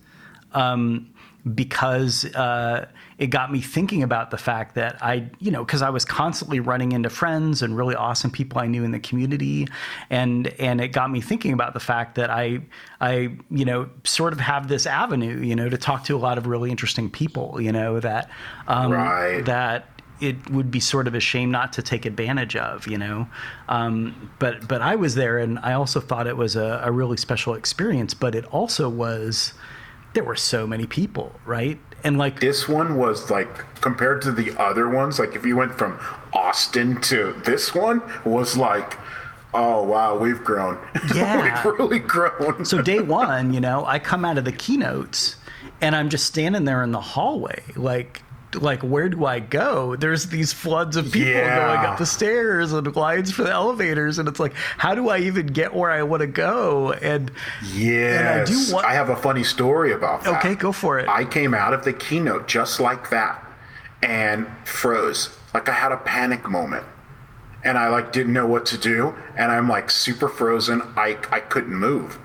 [0.52, 1.12] Um,
[1.54, 2.86] because uh,
[3.22, 6.58] it got me thinking about the fact that I, you know, because I was constantly
[6.58, 9.68] running into friends and really awesome people I knew in the community,
[10.10, 12.62] and and it got me thinking about the fact that I,
[13.00, 16.36] I, you know, sort of have this avenue, you know, to talk to a lot
[16.36, 18.28] of really interesting people, you know, that
[18.66, 19.44] um, right.
[19.44, 19.86] that
[20.20, 23.28] it would be sort of a shame not to take advantage of, you know.
[23.68, 27.18] Um, but but I was there, and I also thought it was a, a really
[27.18, 28.14] special experience.
[28.14, 29.52] But it also was
[30.14, 31.78] there were so many people, right?
[32.04, 35.76] And like this one was like compared to the other ones, like if you went
[35.78, 35.98] from
[36.32, 38.98] Austin to this one was like
[39.54, 40.78] Oh wow, we've grown.
[41.14, 42.64] Yeah, we've really grown.
[42.64, 45.36] so day one, you know, I come out of the keynotes,
[45.80, 48.22] and I'm just standing there in the hallway, like
[48.54, 49.96] like where do I go?
[49.96, 51.74] There's these floods of people yeah.
[51.74, 55.18] going up the stairs and lines for the elevators, and it's like, how do I
[55.18, 56.92] even get where I want to go?
[56.92, 57.30] And
[57.72, 58.86] yeah, I do want.
[58.86, 60.38] I have a funny story about that.
[60.38, 61.08] Okay, go for it.
[61.08, 63.44] I came out of the keynote just like that,
[64.02, 65.36] and froze.
[65.54, 66.84] Like I had a panic moment,
[67.64, 70.82] and I like didn't know what to do, and I'm like super frozen.
[70.96, 72.18] I I couldn't move.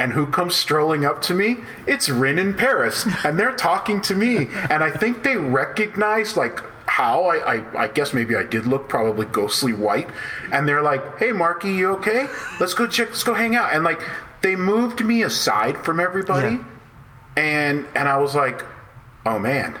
[0.00, 1.58] And who comes strolling up to me?
[1.86, 4.48] It's Rin and Paris, and they're talking to me.
[4.70, 8.88] And I think they recognize like how I, I, I guess maybe I did look
[8.88, 10.08] probably ghostly white.
[10.52, 12.28] And they're like, "Hey, Marky, you okay?
[12.58, 13.08] Let's go check.
[13.08, 14.00] Let's go hang out." And like
[14.40, 16.64] they moved me aside from everybody, yeah.
[17.36, 18.64] and and I was like,
[19.26, 19.78] "Oh man."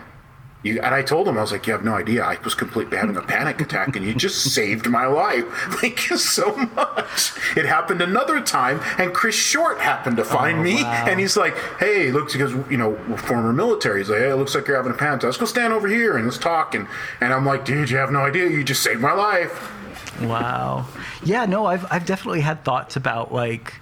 [0.62, 2.22] You, and I told him, I was like, you have no idea.
[2.22, 5.44] I was completely having a panic attack, and you just saved my life.
[5.80, 7.32] Thank you so much.
[7.56, 11.06] It happened another time, and Chris Short happened to find oh, me, wow.
[11.08, 14.00] and he's like, hey, looks because you know former military.
[14.00, 15.28] He's like, hey, it looks like you're having a panic attack.
[15.28, 16.74] Let's go stand over here and let's talk.
[16.74, 16.86] And
[17.20, 18.48] and I'm like, dude, you have no idea.
[18.48, 19.72] You just saved my life.
[20.20, 20.86] Wow.
[21.24, 21.46] Yeah.
[21.46, 23.74] No, I've I've definitely had thoughts about like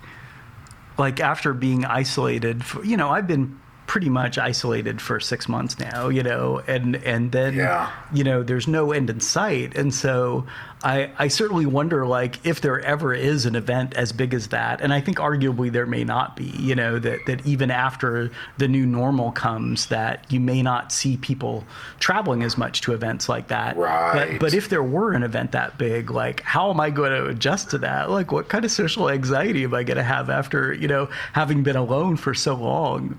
[0.98, 3.58] like after being isolated, for, you know, I've been
[3.88, 7.90] pretty much isolated for six months now, you know, and and then Yeah.
[8.12, 10.46] you know there's no end in sight, and so
[10.84, 14.80] I I certainly wonder like if there ever is an event as big as that,
[14.82, 18.68] and I think arguably there may not be, you know, that that even after the
[18.68, 21.64] new normal comes, that you may not see people
[21.98, 23.76] traveling as much to events like that.
[23.76, 24.32] Right.
[24.32, 27.26] But but if there were an event that big, like how am I going to
[27.26, 28.10] adjust to that?
[28.10, 31.62] Like what kind of social anxiety am I going to have after you know having
[31.62, 33.18] been alone for so long?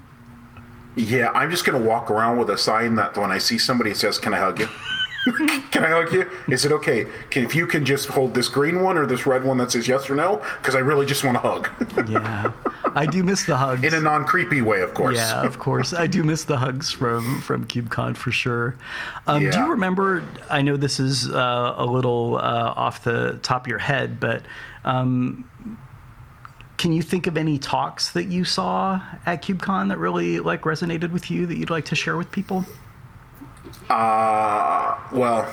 [0.99, 3.97] Yeah, I'm just gonna walk around with a sign that when I see somebody it
[3.97, 4.67] says, "Can I hug you?"
[5.71, 6.29] can I hug you?
[6.49, 7.05] Is it okay?
[7.29, 9.87] Can, if you can just hold this green one or this red one that says
[9.87, 11.69] yes or no, because I really just want to hug.
[12.09, 12.51] Yeah,
[12.95, 13.83] I do miss the hugs.
[13.83, 15.17] In a non creepy way, of course.
[15.17, 15.93] Yeah, of course.
[15.93, 18.75] I do miss the hugs from from KubeCon for sure.
[19.27, 20.23] Um, Do you remember?
[20.49, 24.41] I know this is uh, a little uh, off the top of your head, but
[24.85, 25.49] um,
[26.79, 31.11] can you think of any talks that you saw at KubeCon that really like resonated
[31.11, 32.65] with you that you'd like to share with people?
[33.89, 35.45] Uh, well,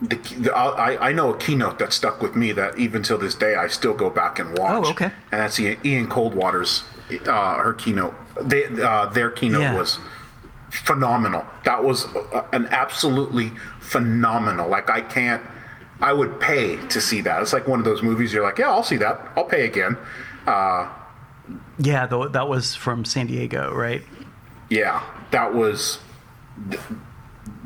[0.00, 3.34] the, the, I, I know a keynote that stuck with me that even till this
[3.34, 4.84] day I still go back and watch.
[4.86, 5.10] Oh, okay.
[5.32, 6.84] And that's Ian, Ian Coldwater's,
[7.26, 8.14] uh, her keynote.
[8.40, 9.76] They, uh, their keynote Yeah.
[9.76, 9.98] was
[10.70, 11.44] phenomenal.
[11.64, 12.06] That was
[12.52, 14.68] an absolutely phenomenal.
[14.68, 15.42] Like I can't,
[16.00, 17.42] I would pay to see that.
[17.42, 18.32] It's like one of those movies.
[18.32, 19.20] You're like, yeah, I'll see that.
[19.36, 19.96] I'll pay again.
[20.48, 20.88] Uh,
[21.78, 24.02] Yeah, though that was from San Diego, right?
[24.70, 25.98] yeah, that was
[26.70, 26.82] th-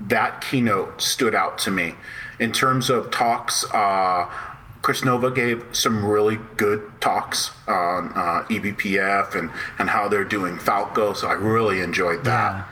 [0.09, 1.95] that keynote stood out to me
[2.38, 3.64] in terms of talks.
[3.73, 4.29] Uh,
[4.83, 10.59] Kris Nova gave some really good talks on uh, eBPF and and how they're doing
[10.59, 12.66] Falco, so I really enjoyed that.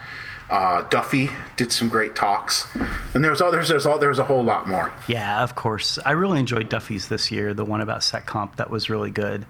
[0.50, 2.66] Uh, Duffy did some great talks,
[3.14, 3.68] and there's others.
[3.68, 4.92] There's all there's a whole lot more.
[5.06, 5.98] Yeah, of course.
[6.04, 7.54] I really enjoyed Duffy's this year.
[7.54, 9.46] The one about SecComp that was really good,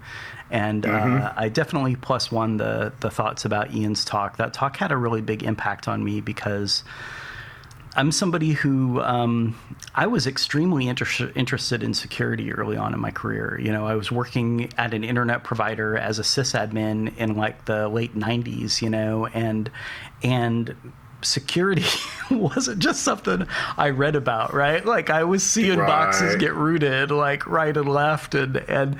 [0.51, 4.37] and uh, I definitely plus one the the thoughts about Ian's talk.
[4.37, 6.83] That talk had a really big impact on me because
[7.95, 9.57] I'm somebody who um,
[9.95, 13.59] I was extremely inter- interested in security early on in my career.
[13.61, 17.89] You know, I was working at an internet provider as a sysadmin in like the
[17.89, 18.81] late '90s.
[18.81, 19.69] You know, and
[20.23, 20.75] and
[21.23, 21.85] security
[22.31, 23.45] wasn't just something
[23.77, 24.85] I read about, right?
[24.85, 28.97] Like I was seeing boxes get rooted like right and left, and and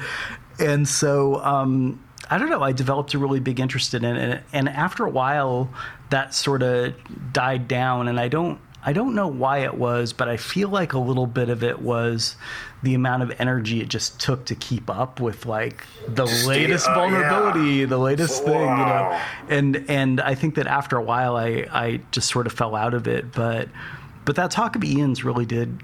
[0.61, 1.35] and so.
[1.43, 2.61] Um, I don't know.
[2.61, 5.69] I developed a really big interest in it, and, and after a while,
[6.11, 6.93] that sort of
[7.33, 8.07] died down.
[8.07, 11.25] And I don't, I don't know why it was, but I feel like a little
[11.27, 12.37] bit of it was
[12.83, 16.87] the amount of energy it just took to keep up with like the Stay- latest
[16.87, 17.85] uh, vulnerability, yeah.
[17.87, 19.19] the latest thing, you know.
[19.49, 22.93] And and I think that after a while, I I just sort of fell out
[22.93, 23.33] of it.
[23.33, 23.67] But
[24.23, 25.81] but that talk of Ian's really did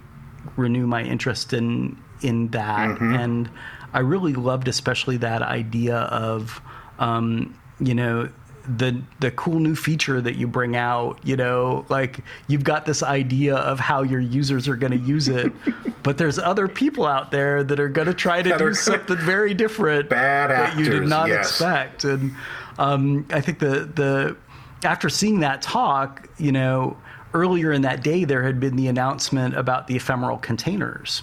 [0.55, 3.15] renew my interest in in that Mm-hmm.
[3.15, 3.49] and
[3.93, 6.61] i really loved especially that idea of
[6.99, 8.29] um, you know
[8.67, 13.01] the the cool new feature that you bring out you know like you've got this
[13.01, 15.51] idea of how your users are going to use it
[16.03, 19.17] but there's other people out there that are going to try to That do something
[19.17, 21.47] very different Bad that you did not yes.
[21.47, 22.35] expect and
[22.77, 24.35] um, i think the the
[24.83, 26.97] after seeing that talk you know
[27.33, 31.21] earlier in that day there had been the announcement about the ephemeral containers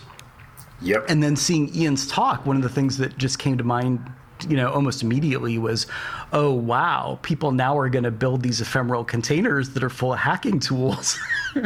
[0.84, 1.06] Yep.
[1.08, 4.00] and then seeing Ian's talk, one of the things that just came to mind,
[4.48, 5.86] you know, almost immediately was,
[6.32, 10.18] oh wow, people now are going to build these ephemeral containers that are full of
[10.20, 11.18] hacking tools.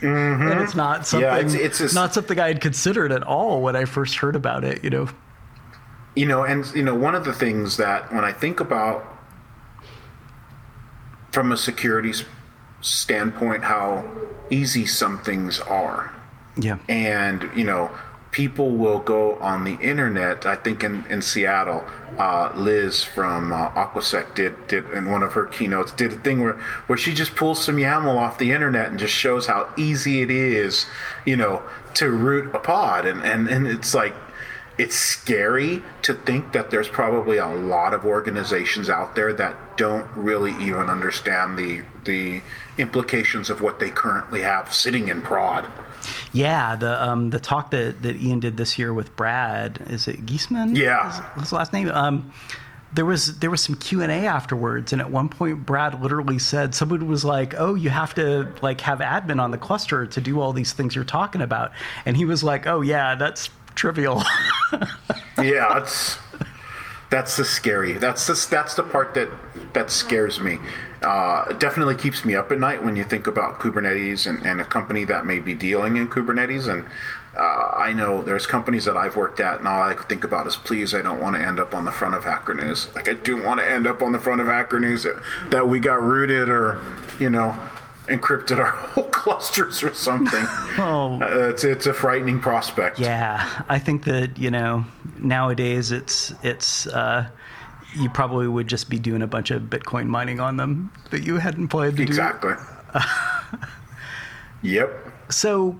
[0.00, 1.48] And it's not something, Mm-hmm.
[1.48, 4.62] Yeah, it's- it's not something I had considered at all when I first heard about
[4.62, 4.84] it.
[4.84, 5.08] You know,
[6.14, 9.04] you know and you know one of the things that when i think about
[11.32, 12.12] from a security
[12.80, 14.04] standpoint how
[14.50, 16.14] easy some things are
[16.56, 17.90] yeah, and you know
[18.38, 20.46] people will go on the internet.
[20.46, 21.84] I think in, in seattle
[22.18, 26.40] uh, liz from uh, aquasec did, did in one of her keynotes did a thing
[26.40, 26.52] where,
[26.86, 30.30] where she just pulls some yaml off the internet and just shows how easy it
[30.30, 30.86] is
[31.26, 33.06] you know to root a pod.
[33.06, 34.14] And, and, and it's like
[34.78, 40.08] it's scary to think that there's probably a lot of organizations out there that don't
[40.14, 42.40] really even understand the the
[42.78, 45.68] implications of what they currently have sitting in prod
[46.32, 46.76] yeah.
[46.76, 50.76] The um, the talk that, that Ian did this year with Brad is it Geesaman?
[50.76, 51.34] Yeah.
[51.36, 51.90] Is his last name.
[51.90, 52.32] Um,
[52.92, 56.38] there was there was some Q and A afterwards, and at one point, Brad literally
[56.38, 60.20] said someone was like, "Oh, you have to like have admin on the cluster to
[60.20, 61.72] do all these things you're talking about,"
[62.06, 64.22] and he was like, "Oh yeah, that's trivial."
[65.38, 66.18] yeah, that's
[67.10, 67.92] that's the scary.
[67.92, 69.28] That's the that's the part that
[69.74, 70.58] that scares me.
[71.02, 74.60] Uh, it definitely keeps me up at night when you think about Kubernetes and, and
[74.60, 76.68] a company that may be dealing in Kubernetes.
[76.68, 76.84] And
[77.36, 80.56] uh, I know there's companies that I've worked at, and all I think about is,
[80.56, 82.88] please, I don't want to end up on the front of Hacker News.
[82.94, 85.68] Like, I do want to end up on the front of Hacker News that, that
[85.68, 86.80] we got rooted or,
[87.20, 87.56] you know,
[88.08, 90.44] encrypted our whole clusters or something.
[90.80, 91.20] Oh.
[91.20, 93.00] Uh, it's it's a frightening prospect.
[93.00, 94.84] Yeah, I think that you know
[95.18, 97.28] nowadays it's it's uh,
[97.96, 101.36] you probably would just be doing a bunch of Bitcoin mining on them that you
[101.36, 102.54] hadn't planned to Exactly.
[104.62, 104.90] yep.
[105.30, 105.78] So,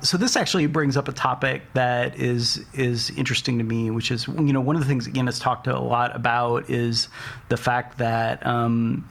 [0.00, 4.26] so this actually brings up a topic that is is interesting to me, which is
[4.26, 7.08] you know one of the things again is talked a lot about is
[7.48, 8.44] the fact that.
[8.46, 9.08] Um,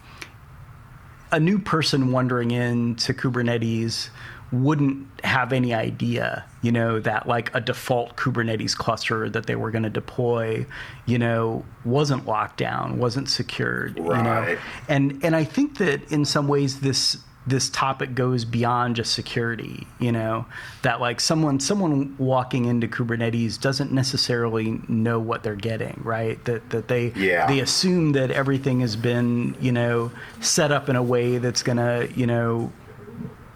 [1.33, 4.09] a new person wandering into Kubernetes
[4.51, 9.71] wouldn't have any idea, you know, that like a default Kubernetes cluster that they were
[9.71, 10.65] going to deploy,
[11.05, 14.57] you know, wasn't locked down, wasn't secured, you know.
[14.89, 19.87] And and I think that in some ways this this topic goes beyond just security,
[19.99, 20.45] you know,
[20.83, 26.43] that like someone someone walking into Kubernetes doesn't necessarily know what they're getting, right?
[26.45, 27.47] That that they Yeah.
[27.47, 31.77] they assume that everything has been, you know, set up in a way that's going
[31.77, 32.71] to, you know,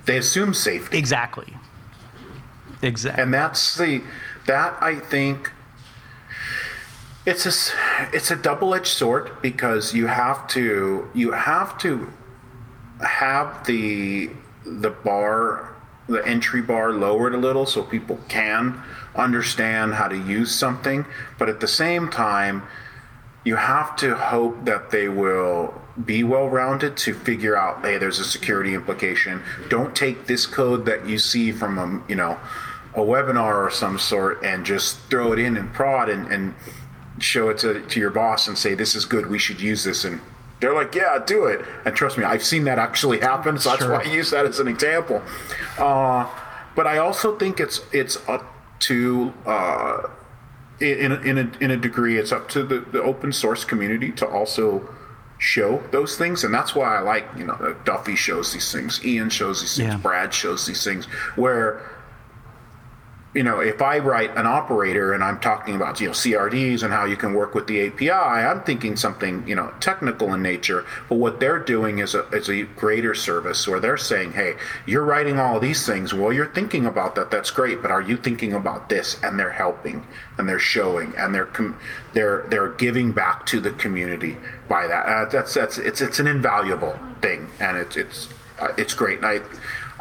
[0.06, 0.98] They assume safety.
[0.98, 1.54] exactly.
[2.82, 3.24] Exactly.
[3.24, 4.04] and that's the
[4.46, 5.52] that I think
[7.26, 7.54] it's a
[8.14, 12.12] it's a double edged sword because you have to you have to
[13.04, 14.30] have the
[14.66, 15.74] the bar
[16.08, 18.80] the entry bar lowered a little so people can
[19.16, 21.06] understand how to use something
[21.40, 22.62] but at the same time
[23.44, 28.20] you have to hope that they will be well rounded to figure out hey there's
[28.20, 29.42] a security implication.
[29.70, 32.38] Don't take this code that you see from a you know
[32.94, 36.54] a webinar or some sort and just throw it in and prod and, and
[37.20, 39.28] show it to, to your boss and say this is good.
[39.28, 40.04] We should use this.
[40.06, 40.20] And
[40.60, 41.64] they're like yeah do it.
[41.86, 43.92] And trust me i've seen that actually happen so that's Sure.
[43.94, 45.22] why i use that as an example.
[45.78, 46.28] Uh,
[46.76, 48.46] but i also think it's it's up
[48.80, 50.04] to uh,
[50.80, 54.12] in a, in a, in a degree, it's up to the, the open source community
[54.12, 54.88] to also
[55.38, 59.30] show those things, and that's why I like you know Duffy shows these things, Ian
[59.30, 59.98] shows these things, Yeah.
[59.98, 61.06] Brad shows these things,
[61.36, 61.82] where
[63.36, 66.94] you know if I write an operator and I'm talking about you know CRDs and
[66.94, 70.86] how you can work with the API, I'm thinking something you know technical in nature,
[71.10, 74.56] but what they're doing is a is a greater service where they're saying, hey,
[74.86, 78.16] you're writing all these things, well you're thinking about that, that's great, but are you
[78.16, 79.22] thinking about this?
[79.22, 80.08] And they're helping
[80.38, 81.78] and they're showing and they're com-
[82.14, 84.38] they're they're giving back to the community
[84.70, 85.06] by that.
[85.06, 88.30] Uh, that's that's it's it's an invaluable thing, and it's it's
[88.60, 89.18] uh, it's great.
[89.18, 89.42] And I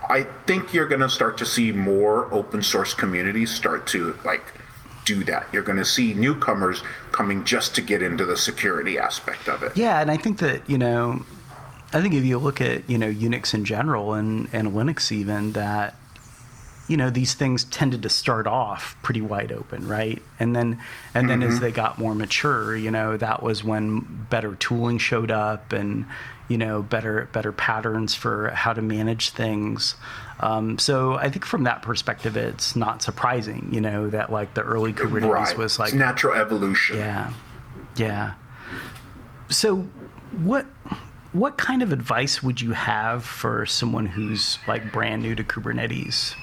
[0.09, 4.43] I think you're going to start to see more open source communities start to like
[5.05, 5.47] do that.
[5.53, 6.83] You're going to see newcomers
[7.13, 9.77] coming just to get into the security aspect of it.
[9.77, 11.25] Yeah, and I think that you know,
[11.93, 15.53] I think if you look at you know Unix in general and and Linux even
[15.53, 15.95] that
[16.89, 20.20] you know these things tended to start off pretty wide open, right?
[20.39, 20.80] And then
[21.14, 25.30] and then as they got more mature, you know, that was when better tooling showed
[25.30, 26.05] up and
[26.49, 29.95] you know better better patterns for how to manage things.
[30.41, 34.62] Um, so I think from that perspective, it's not surprising, you know, that like the
[34.62, 35.57] early Kubernetes Right.
[35.59, 36.97] was like it's natural evolution.
[36.99, 37.32] yeah,
[37.97, 38.35] yeah.
[39.49, 39.87] So,
[40.43, 40.66] what
[41.32, 46.35] what kind of advice would you have for someone who's like brand new to Kubernetes?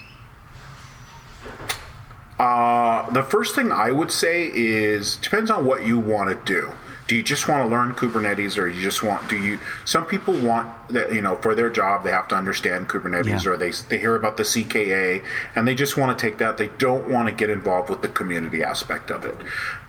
[2.42, 6.72] Uh, the first thing I would say is depends on what you want to do.
[7.08, 9.28] Do you just want to learn Kubernetes, or you just want?
[9.28, 9.60] Do you?
[9.86, 13.52] Some people want that you know for their job they have to understand Kubernetes, Yeah.
[13.52, 15.22] or they they hear about the CKA
[15.56, 16.58] and they just want to take that.
[16.58, 19.36] They don't want to get involved with the community aspect of it.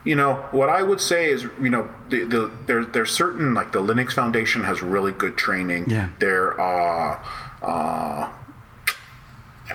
[0.05, 3.70] You know what I would say is you know the, the there there's certain like
[3.70, 5.88] the Linux Foundation has really good training.
[5.90, 6.09] Yeah.
[6.18, 7.22] There uh
[7.62, 8.28] uh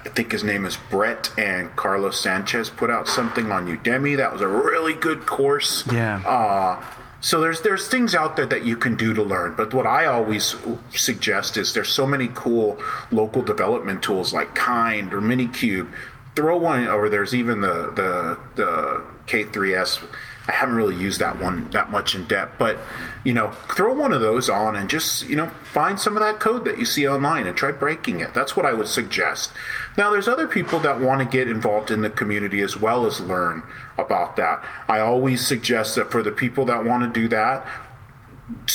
[0.05, 4.31] I think his name is Brett and Carlos Sanchez put out something on Udemy that
[4.31, 5.83] was a really good course.
[5.91, 6.21] Yeah.
[6.25, 6.83] Uh,
[7.19, 10.05] so there's there's things out there that you can do to learn, but what I
[10.05, 10.55] always
[10.91, 12.79] suggest is there's so many cool
[13.11, 15.91] local development tools like Kind or Minikube.
[16.35, 20.03] Throw one, or there's even the the the K3s.
[20.47, 22.77] I haven't really used that one that much in depth, but
[23.23, 26.39] you know, throw one of those on and just you know find some of that
[26.39, 28.33] code that you see online and try breaking it.
[28.35, 29.51] That's what I would suggest.
[29.97, 33.19] Now, there's other people that want to get involved in the community as well as
[33.19, 33.63] learn
[33.97, 34.63] about that.
[34.87, 37.65] I always suggest that for the people that want to do that,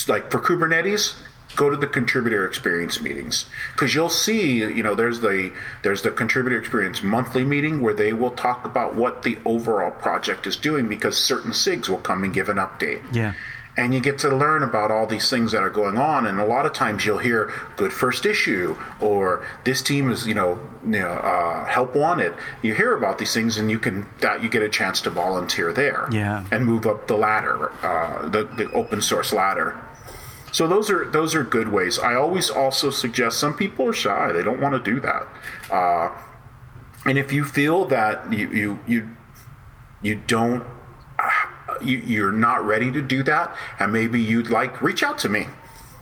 [0.09, 1.15] like for Kubernetes,
[1.55, 5.53] go to the contributor experience meetings because you'll see you know there's the
[5.83, 10.47] there's the contributor experience monthly meeting where they will talk about what the overall project
[10.47, 13.35] is doing because certain sigs will come and give an update Yeah.
[13.77, 16.27] And you get to learn about all these things that are going on.
[16.27, 20.35] And a lot of times you'll hear good first issue or this team is, you
[20.35, 22.35] know, you know uh, help wanted.
[22.61, 25.73] You hear about these things and you can, that you get a chance to volunteer
[25.73, 26.45] there yeah.
[26.53, 29.81] and move up the ladder, uh, the, the open source ladder.
[30.53, 31.99] So those are those are good ways.
[31.99, 35.27] I always also suggest some people are shy; they don't want to do that.
[35.71, 36.11] Uh,
[37.07, 39.09] and if you feel that you you you
[40.03, 40.63] you don't
[41.85, 45.47] you, you're not ready to do that, and maybe you'd like reach out to me.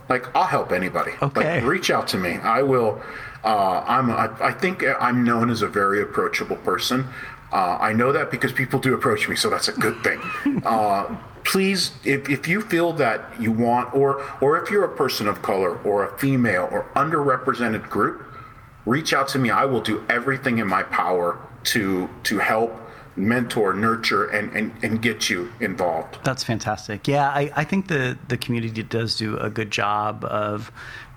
[0.09, 1.11] Like I'll help anybody.
[1.21, 1.55] Okay.
[1.55, 2.31] Like, reach out to me.
[2.37, 3.01] I will.
[3.43, 4.11] Uh, I'm.
[4.11, 7.07] I, I think I'm known as a very approachable person.
[7.51, 10.21] Uh, I know that because people do approach me, so that's a good thing.
[10.65, 15.27] Uh, please, if, if you feel that you want, or or if you're a person
[15.27, 18.23] of color, or a female, or underrepresented group,
[18.85, 19.49] reach out to me.
[19.49, 22.80] I will do everything in my power to to help
[23.15, 26.17] mentor, nurture, and, and, and get you involved.
[26.23, 27.07] That's fantastic.
[27.07, 30.71] Yeah, I, I think the, the community does do a good job of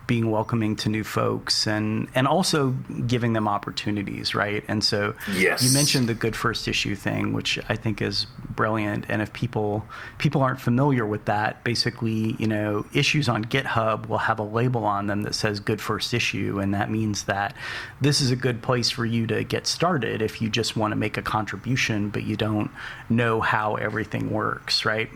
[0.07, 2.71] being welcoming to new folks and and also
[3.07, 4.65] giving them opportunities right?
[4.69, 5.63] And so yes.
[5.63, 9.07] you mentioned the good first issue thing which i think is brilliant.
[9.09, 9.87] And if people
[10.19, 14.85] people aren't familiar with that basically you know issues on github will have a label
[14.85, 16.61] on them that says good first issue.
[16.61, 17.55] And that means that
[18.01, 20.97] this is a good place for you to get started if you just want to
[20.97, 22.71] make a contribution but you don't
[23.09, 25.11] know how everything works right?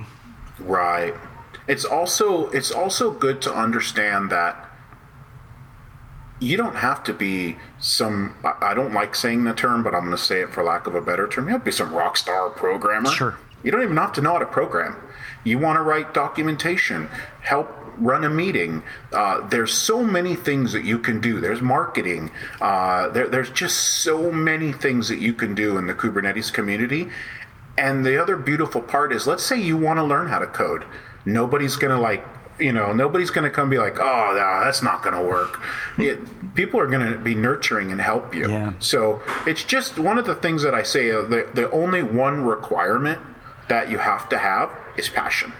[0.59, 1.15] Right.
[1.67, 4.68] It's also it's also good to understand that
[6.41, 10.17] you don't have to be some i don't like saying the term but i'm going
[10.17, 11.47] to say it for lack of a better term.
[11.47, 13.11] You have to be some rock star programmer.
[13.11, 13.37] Sure.
[13.63, 14.97] You don't even have to know how to program.
[15.45, 17.09] You want to write documentation
[17.41, 18.83] help run a meeting.
[19.13, 21.41] Uh, there's so many things that you can do.
[21.41, 22.31] There's marketing.
[22.61, 27.09] Uh, there, there's just so many things that you can do in the kubernetes community.
[27.77, 30.85] And the other beautiful part is let's say you want to learn how to code.
[31.25, 32.25] Nobody's going to like
[32.59, 35.61] you know, nobody's going to come be like, oh, no, that's not going to work.
[35.97, 38.49] It, people are going to be nurturing and help you.
[38.49, 38.73] Yeah.
[38.79, 42.45] So it's just one of the things that I say uh, the, the only one
[42.45, 43.21] requirement
[43.69, 45.53] that you have to have is passion.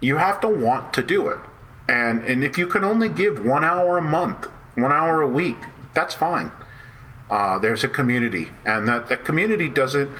[0.00, 1.38] You have to want to do it.
[1.88, 5.58] And, and if you can only give one hour a month, one hour a week,
[5.94, 6.52] that's fine.
[7.28, 10.10] Uh, there's a community, and that, that community doesn't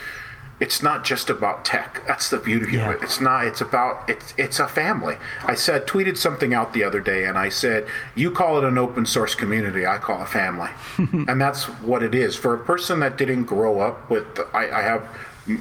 [0.60, 2.02] it's not just about tech.
[2.06, 2.90] That's the beauty yeah.
[2.90, 3.02] of it.
[3.02, 3.46] It's not.
[3.46, 4.08] It's about.
[4.08, 5.16] It's it's a family.
[5.44, 8.76] I said tweeted something out the other day, and I said, "You call it an
[8.76, 9.86] open source community.
[9.86, 13.80] I call it family," and that's what it is for a person that didn't grow
[13.80, 14.26] up with.
[14.52, 15.08] I, I have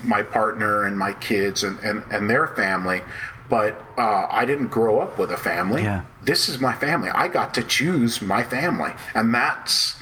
[0.03, 3.01] my partner and my kids and and, and their family.
[3.47, 5.81] But uh, I didn't grow up with a family.
[5.81, 6.03] Yeah.
[6.21, 7.09] This is my family.
[7.09, 9.95] I got to choose my family, and that's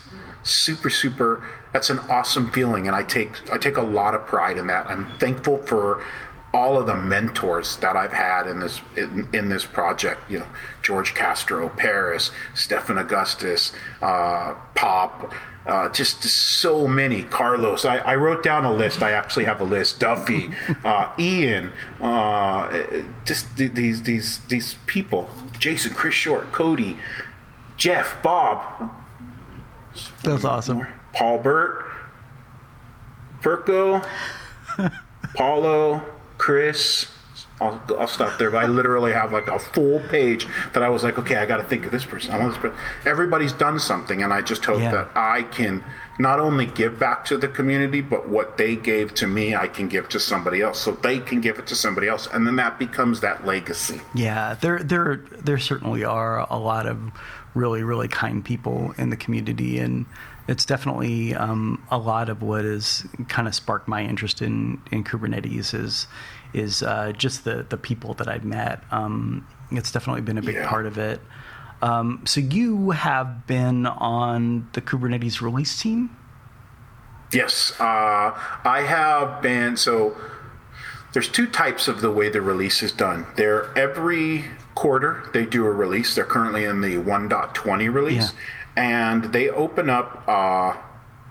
[0.44, 4.58] super super that's an awesome feeling and i take i take a lot of pride
[4.58, 6.04] in that i'm thankful for
[6.54, 10.48] all of the mentors that I've had in this in, in this project, you know,
[10.82, 15.34] George Castro, Paris, Stephen Augustus, uh, Pop,
[15.68, 17.24] uh, just, so many.
[17.24, 19.04] Carlos, I, I, wrote down a list.
[19.04, 20.00] I actually have a list.
[20.00, 20.50] Duffy,
[20.86, 22.86] uh, Ian, uh,
[23.26, 25.30] just these these these people.
[25.60, 26.98] Jason, Chris Short, Cody,
[27.76, 28.92] Jeff, Bob.
[30.24, 30.86] That's awesome.
[31.14, 31.86] Paul Burt,
[33.42, 34.06] Furco,
[35.36, 36.04] Paulo,
[36.38, 37.08] Chris.
[37.60, 38.52] I'll, I'll stop there.
[38.52, 41.58] But I literally have like a full page that I was like, okay, I got
[41.58, 42.32] to think of this person.
[42.32, 42.78] I want this person.
[43.06, 44.92] Everybody's done something, and I just hope yeah.
[44.92, 45.84] that I can
[46.20, 49.88] not only give back to the community, but what they gave to me, I can
[49.88, 52.80] give to somebody else, so they can give it to somebody else, and then that
[52.80, 54.02] becomes that legacy.
[54.16, 57.12] Yeah, there, there, there certainly are a lot of
[57.58, 60.06] really, really kind people in the community, and
[60.48, 65.04] it's definitely um, a lot of what has kind of sparked my interest in, in
[65.04, 66.08] Kubernetes is
[66.54, 68.84] is uh, just the the people that I've met.
[68.92, 70.70] Um, it's definitely been a big yeah.
[70.70, 71.20] part of it.
[71.82, 76.16] Um, so you have been on the Kubernetes release team.
[77.34, 78.32] Yes, uh,
[78.64, 79.76] I have been.
[79.76, 80.16] So
[81.14, 83.28] there's two types of the way the release is done.
[83.36, 84.46] They're every
[84.78, 86.16] quarter they do a release.
[86.16, 88.32] They're currently in the 1.20 release.
[88.32, 88.40] Yeah
[88.78, 90.78] and they open up uh,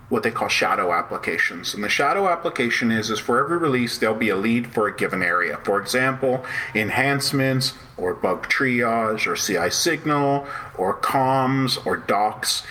[0.09, 1.73] what they call shadow applications.
[1.73, 4.95] And the shadow application is is for every release there'll be a lead for a
[4.95, 5.57] given area.
[5.63, 6.45] For example,
[6.75, 10.45] enhancements or bug triage or CI signal
[10.77, 12.63] or comms or docs.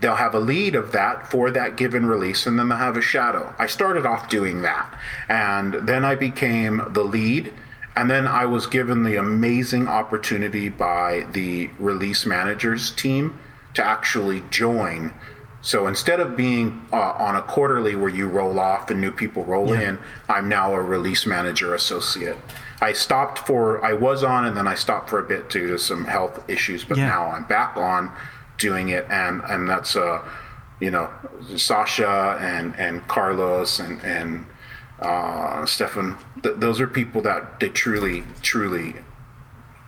[0.00, 3.00] They'll have a lead of that for that given release, and then they'll have a
[3.00, 3.54] shadow.
[3.58, 4.92] I started off doing that,
[5.28, 7.54] and then I became the lead.
[7.96, 13.38] And then I was given the amazing opportunity by the release managers team
[13.74, 15.12] to actually join
[15.64, 19.44] So instead of being uh, on a quarterly where you roll off and new people
[19.46, 19.88] roll Yeah.
[19.88, 22.36] in, I'm now a release manager associate.
[22.82, 25.78] I stopped for, I was on and then I stopped for a bit due to
[25.78, 27.06] some health issues, but Yeah.
[27.06, 28.10] now I'm back on
[28.58, 29.06] doing it.
[29.08, 30.20] And, and that's, uh,
[30.80, 31.08] you know,
[31.56, 34.44] Sasha and, and Carlos and, and
[35.04, 38.94] uh, Stephen, th- those are people that they truly, truly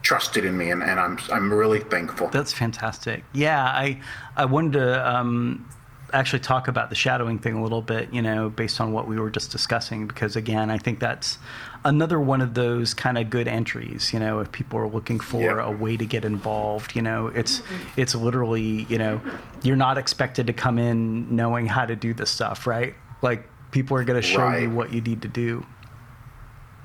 [0.03, 0.71] trusted in me.
[0.71, 2.29] And, and I'm, I'm really thankful.
[2.29, 3.25] That's fantastic.
[3.33, 4.01] Yeah, I
[4.37, 5.69] I wanted to um,
[6.13, 9.19] actually talk about the shadowing thing a little bit, you know, based on what we
[9.19, 11.39] were just discussing, because again, I think that's
[11.85, 14.13] another one of those kind of good entries.
[14.13, 15.65] You know, if people are looking for Yeah.
[15.67, 17.63] a way to get involved, you know, it's
[17.97, 19.21] it's literally, you know,
[19.65, 22.95] you're not expected to come in knowing how to do this stuff, right?
[23.23, 25.67] Like people are going to show you what you need to do.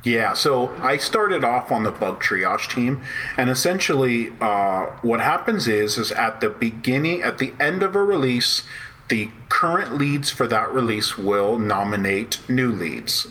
[0.03, 3.01] Yeah, so I started off on the bug triage team,
[3.37, 8.03] and essentially, uh, what happens is, is at the beginning, at the end of a
[8.03, 8.63] release,
[9.07, 13.27] the current leads for that release will nominate new leads,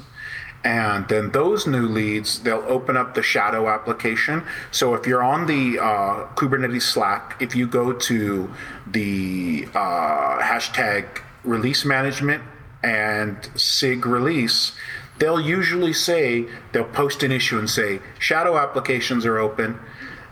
[0.65, 4.43] and then those new leads they'll open up the shadow application.
[4.71, 8.55] So if you're on the uh, Kubernetes Slack, if you go to
[8.87, 11.05] the uh, hashtag
[11.45, 12.43] release management
[12.83, 14.73] and SIG release
[15.19, 19.79] they'll usually say they'll post an issue and say shadow applications are open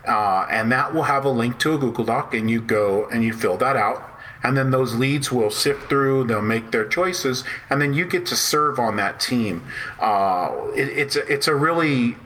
[0.07, 3.23] uh, and that will have a link to a google doc and you go and
[3.23, 4.09] you fill that out
[4.43, 8.27] and then those leads will sift through they'll make their choices and then you get
[8.27, 9.65] to serve on that team.
[10.01, 12.17] Uh, it, it's a, it's a really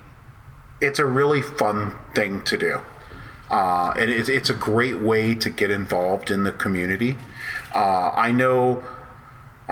[0.80, 2.80] it's a really fun thing to do.
[3.50, 7.16] Uh, and it's, it's a great way to get involved in the community.
[7.74, 8.82] Uh, i know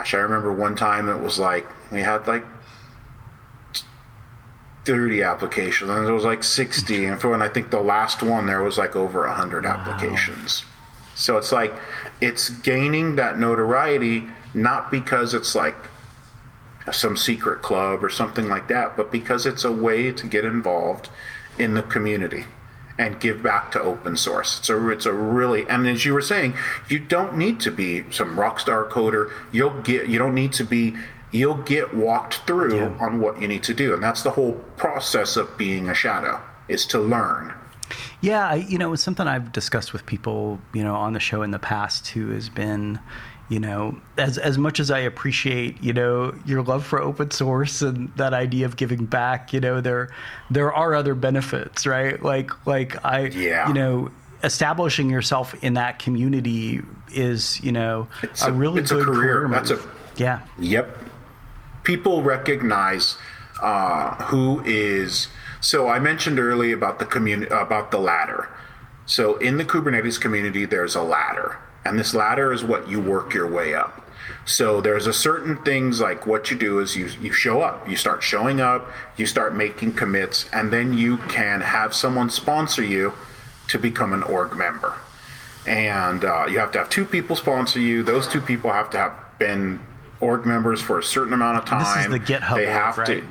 [0.01, 2.43] Gosh, I remember one time it was like we had like
[4.87, 8.47] 30 applications and it was like 60 and for when I think the last one
[8.47, 10.65] there was like over 100 applications.
[11.15, 11.75] So it's like
[12.23, 15.77] it's gaining that notoriety not because it's like
[16.91, 21.11] some secret club or something like that, but because it's a way to get involved
[21.59, 22.47] in the community
[23.01, 24.59] and give back to open source.
[24.59, 26.55] It's a it's a really and as you were saying,
[26.89, 29.31] you don't need to be some rock star coder.
[29.51, 30.95] You'll get you don't need to be
[31.33, 32.93] you'll get walked through Yeah.
[33.01, 33.95] on what you need to do.
[33.95, 37.55] And that's the whole process of being a shadow is to learn.
[38.21, 41.43] Yeah, I, you know, it's something I've discussed with people, you know, on the show
[41.43, 43.01] in the past who has been,
[43.51, 47.83] you know, as as much as I appreciate, you know, your love for open source
[47.83, 50.09] and that idea of giving back, you know, there
[50.51, 52.23] there are other benefits, right?
[52.23, 53.67] Like like I Yeah.
[53.69, 54.11] you know,
[54.45, 56.81] establishing yourself in that community
[57.13, 59.43] is, you know, It's a, a- really it's a good career.
[59.43, 59.51] move.
[59.51, 59.81] That's a-
[60.17, 60.41] yeah.
[60.59, 60.97] Yep.
[61.83, 63.17] People recognize
[63.63, 65.29] uh, who is.
[65.61, 68.49] So I mentioned earlier about the community about the ladder.
[69.07, 73.35] So in the Kubernetes community, there's a ladder, and this ladder is what you work
[73.35, 74.07] your way up.
[74.45, 77.97] So there's a certain things like what you do is you you show up, you
[77.97, 83.13] start showing up, you start making commits, and then you can have someone sponsor you
[83.69, 84.95] to become an org member
[85.67, 88.03] and uh, you have to have two people sponsor you.
[88.03, 89.81] Those two people have to have been
[90.21, 92.11] org members for a certain amount of time.
[92.11, 93.07] This is the GitHub They org, have right?
[93.07, 93.25] to.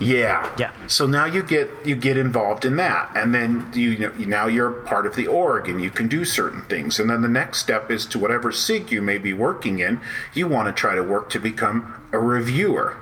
[0.00, 0.50] Yeah.
[0.58, 0.72] Yeah.
[0.88, 4.46] So now you get you get involved in that, and then you, you know, now
[4.46, 6.98] you're part of the org, and you can do certain things.
[6.98, 10.00] And then the next step is to whatever sig you may be working in.
[10.34, 12.98] You want to try to work to become a reviewer.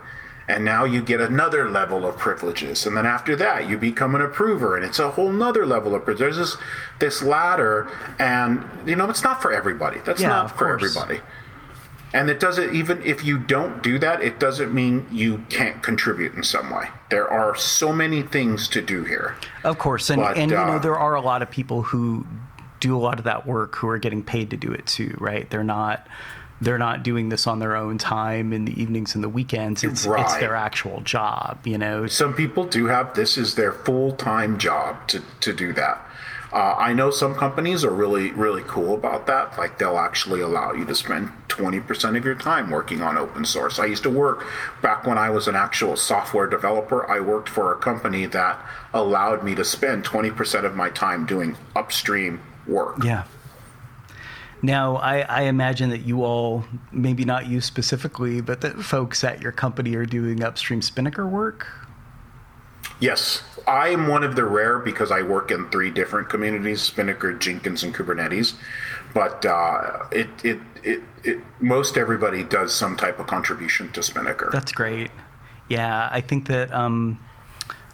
[0.47, 4.21] And now you get another level of privileges, and then after that you become an
[4.21, 6.37] approver, and it's a whole nother level of privileges.
[6.37, 6.63] There's this
[7.01, 10.01] this ladder, and you know it's not for everybody.
[10.05, 10.95] That's Yeah, not for course.
[10.97, 11.21] everybody.
[12.15, 16.35] And it doesn't even if you don't do that, it doesn't mean you can't contribute
[16.35, 16.89] in some way.
[17.11, 19.35] There are so many things to do here.
[19.65, 22.25] Of course, and But, and you know uh, there are a lot of people who
[22.79, 25.51] do a lot of that work who are getting paid to do it too, right?
[25.51, 26.07] They're not
[26.61, 29.83] they're not doing this on their own time in the evenings and the weekends.
[29.83, 32.07] It's it's their actual job, you know.
[32.07, 36.01] Some people do have this is their full time job to, to do that.
[36.55, 39.59] Uh, I know some companies are really, really cool about that.
[39.59, 43.81] Like they'll actually allow you to spend 20% of your time working on open source.
[43.81, 44.47] I used to work
[44.81, 47.11] back when I was an actual software developer.
[47.11, 51.57] I worked for a company that allowed me to spend 20% of my time doing
[51.75, 53.03] upstream work.
[53.03, 53.25] Yeah.
[54.63, 59.43] Now, I, I imagine that you all, maybe not you specifically, but that folks at
[59.43, 61.67] your company are doing upstream Spinnaker work.
[63.01, 67.33] Yes, I am one of the rare because I work in three different communities: Spinnaker,
[67.33, 68.55] Jenkins, and Kubernetes.
[69.13, 74.51] But uh, it, it, it, it, most everybody does some type of contribution to Spinnaker.
[74.53, 75.11] That's great.
[75.69, 77.19] Yeah, I think that um,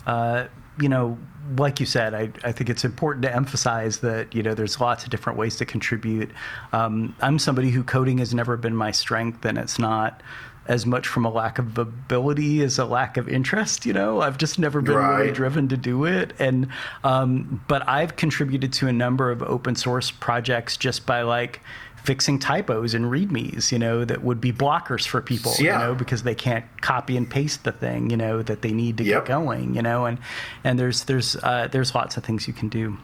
[0.07, 0.47] uh,
[0.81, 1.19] you know,
[1.57, 5.05] like you said, I, I think it's important to emphasize that you know there's lots
[5.05, 6.31] of different ways to contribute.
[6.73, 10.23] Um, I'm somebody who coding has never been my strength, and it's not
[10.71, 13.85] as much from a lack of ability as a lack of interest.
[13.85, 15.19] You know, I've just never been right.
[15.19, 16.69] really driven to do it, and
[17.03, 21.61] um, but I've contributed to a number of open source projects just by like
[22.05, 25.81] fixing typos and readmes, you know, that would be blockers for people, yeah.
[25.81, 28.97] you know, because they can't copy and paste the thing, you know, that they need
[28.97, 29.27] to yep.
[29.27, 30.19] get going, you know, and
[30.63, 32.97] and there's there's uh, there's lots of things you can do.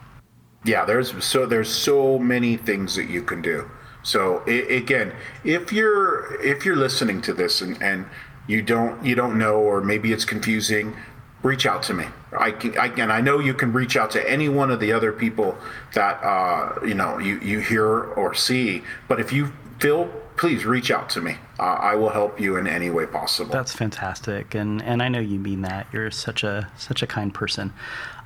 [0.64, 3.69] Yeah, there's so there's so many things that you can do.
[4.07, 8.07] So again, if you're if you're listening to this and, and
[8.47, 10.95] you don't you don't know or maybe it's confusing,
[11.43, 12.05] reach out to me.
[12.39, 15.13] I can, I, I know you can reach out to any one of the other
[15.13, 15.59] people
[15.95, 18.85] that uh, you know you, you hear or see.
[19.09, 21.39] But if you feel, please reach out to me.
[21.59, 23.51] Uh, I will help you in any way possible.
[23.51, 25.89] That's fantastic, and and I know you mean that.
[25.93, 27.73] You're such a such a kind person.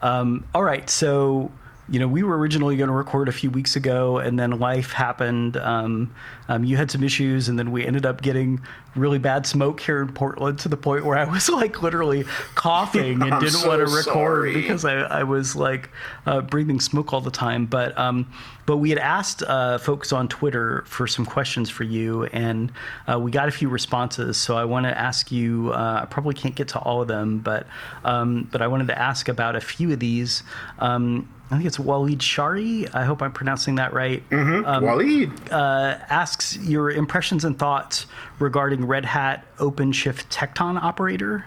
[0.03, 1.51] Um, all right, so
[1.91, 4.93] you know, we were originally going to record a few weeks ago, and then life
[4.93, 5.57] happened.
[5.57, 6.15] Um,
[6.49, 8.61] um, you had some issues, and then we ended up getting
[8.97, 12.25] really bad smoke here in Portland to the point where I was like literally
[12.55, 14.55] coughing and didn't so want to record sorry.
[14.55, 15.91] because I, I, was like
[16.27, 17.67] uh, breathing smoke all the time.
[17.67, 18.31] But um,
[18.67, 22.73] but we had asked uh, folks on Twitter for some questions for you, and
[23.13, 24.37] uh, we got a few responses.
[24.37, 25.73] So I want to ask you.
[25.73, 27.67] Uh, I probably can't get to all of them, but
[28.05, 30.43] um, but I wanted to ask about a few of these.
[30.79, 32.87] Um, I think it's Waleed Shari.
[32.95, 34.29] I hope I'm pronouncing that right.
[34.31, 34.65] Mm-hmm.
[34.65, 38.07] Um, Waleed uh, asks your impressions and thoughts
[38.41, 41.47] regarding Red Hat OpenShift Tekton operator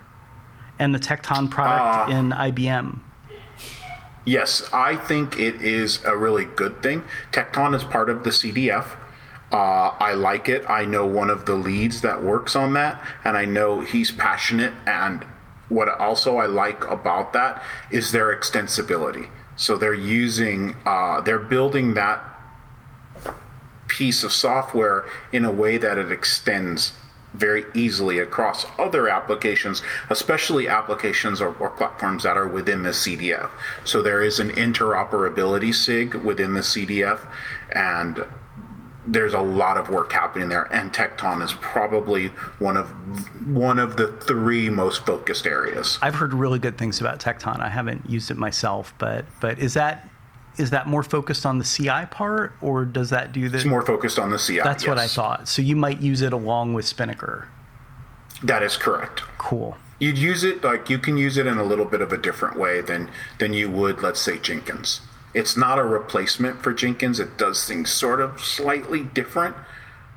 [0.80, 3.00] and the Tekton product uh, in IBM.
[4.26, 7.04] Yes, I think it is a really good thing.
[7.32, 8.98] Tekton is part of the CDF.
[9.52, 10.68] Uh, I like it.
[10.70, 14.74] I know one of the leads that works on that, and I know he's passionate.
[14.88, 15.26] And
[15.70, 19.30] what also I like about that is their extensibility.
[19.56, 22.33] So they're using, uh, they're building that
[23.94, 26.94] piece of software in a way that it extends
[27.34, 33.50] very easily across other applications, especially applications or, or, platforms that are within the CDF.
[33.86, 37.20] So there is an interoperability SIG within the CDF,
[37.72, 38.24] and
[39.08, 40.72] there's a lot of work happening there.
[40.72, 42.28] And Tekton is probably
[42.60, 42.88] one of
[43.48, 45.98] one of the three most focused areas.
[46.02, 47.60] I've heard really good things about Tekton.
[47.60, 50.08] I haven't used it myself, but but is that
[50.58, 53.58] is that more focused on the CI part, or does that do the?
[53.58, 54.60] It's more focused on the CI.
[54.64, 54.90] That's yes.
[54.90, 55.48] what I thought.
[55.48, 57.48] So you might use it along with Spinnaker.
[58.44, 59.22] That is correct.
[59.38, 59.78] Cool.
[60.00, 62.60] You'd use it like you can use it in a little bit of a different
[62.60, 65.02] way than than you would, let's say, Jenkins.
[65.34, 67.20] It's not a replacement for Jenkins.
[67.20, 69.56] It does things sort of slightly different,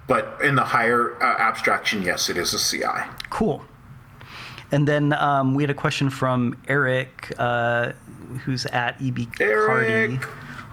[0.07, 3.09] but in the higher uh, abstraction, yes, it is a CI.
[3.31, 3.65] Cool.
[4.73, 7.93] And then um, we had a question from Eric, uh,
[8.45, 10.19] who's at EB Cardi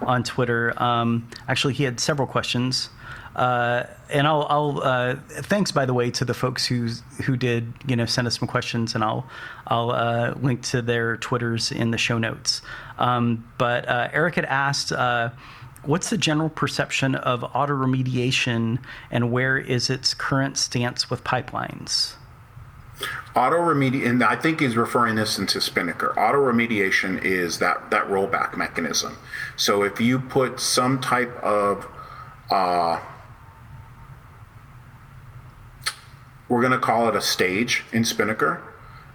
[0.02, 0.80] on Twitter.
[0.82, 2.90] Um, actually, he had several questions.
[3.36, 6.88] Uh, and I'll, I'll uh, thanks by the way to the folks who
[7.24, 9.28] who did you know send us some questions, and I'll
[9.66, 12.62] I'll uh, link to their twitters in the show notes.
[12.98, 14.92] Um, but uh, Eric had asked.
[14.92, 15.30] Uh,
[15.82, 18.78] what's the general perception of auto remediation
[19.10, 22.14] and where is its current stance with pipelines?
[23.34, 26.18] Auto remediation, and I think he's referring this into Spinnaker.
[26.18, 29.18] Auto remediation is that that rollback mechanism.
[29.56, 31.88] So if you put some type of
[32.50, 33.00] uh,
[36.48, 38.62] we're going to call it a stage in Spinnaker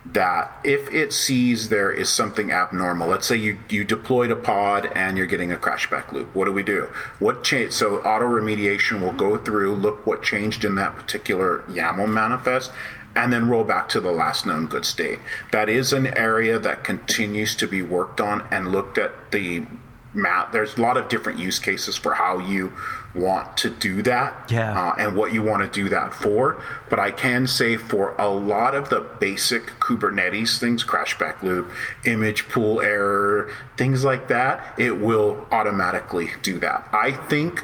[0.06, 4.88] that if it sees there is something abnormal, let's say you, you deployed a pod
[4.96, 6.90] and you're getting a crashback loop, what do we do?
[7.20, 7.74] What change?
[7.74, 12.72] So auto remediation will go through, look what changed in that particular YAML manifest,
[13.16, 15.20] and then roll back to the last known good state.
[15.52, 19.66] That is an area that continues to be worked on and looked at the
[20.14, 20.52] map.
[20.52, 22.74] There's a lot of different use cases for how you
[23.16, 24.90] want to do that yeah.
[24.90, 26.62] uh, and what you want to do that for.
[26.90, 31.72] But I can say for a lot of the basic Kubernetes things, crashback loop,
[32.06, 36.88] image pool error, things like that, it will automatically do that.
[36.92, 37.64] I think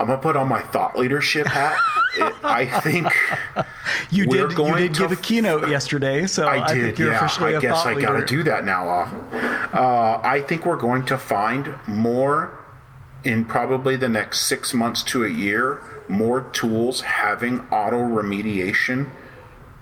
[0.00, 1.78] I'm gonna put on my thought leadership hat.
[2.16, 3.06] it, I think
[4.10, 4.52] you did.
[4.52, 6.98] you did give a keynote yesterday, so I, I did.
[6.98, 8.88] yeah, I guess I got to do that now.
[8.88, 12.58] Uh, I think we're going to find more
[13.24, 15.82] in probably the next six months to a year.
[16.08, 19.10] More tools having auto remediation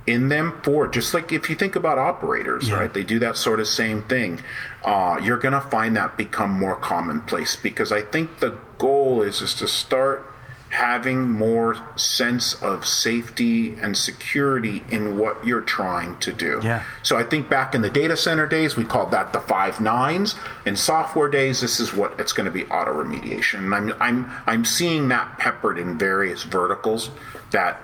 [0.06, 2.76] in them for just like if you think about operators, yeah.
[2.76, 2.92] right?
[2.92, 4.40] They do that sort of same thing.
[4.84, 9.40] Uh, you're going to find that become more commonplace because I think the goal is
[9.40, 10.24] is to start
[10.70, 16.60] having more sense of safety and security in what you're trying to do.
[16.62, 16.84] Yeah.
[17.02, 20.34] So I think back in the data center days, we called that the five nines.
[20.66, 23.60] In software days, this is what it's going to be auto remediation.
[23.60, 27.10] And I'm I'm I'm seeing that peppered in various verticals
[27.50, 27.80] that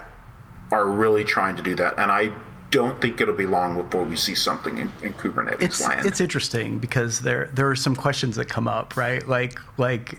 [0.70, 1.98] are really trying to do that.
[1.98, 2.32] And I
[2.70, 6.04] don't think it'll be long before we see something in, in Kubernetes it's, land.
[6.04, 9.26] It's interesting because there there are some questions that come up, right?
[9.26, 10.18] Like like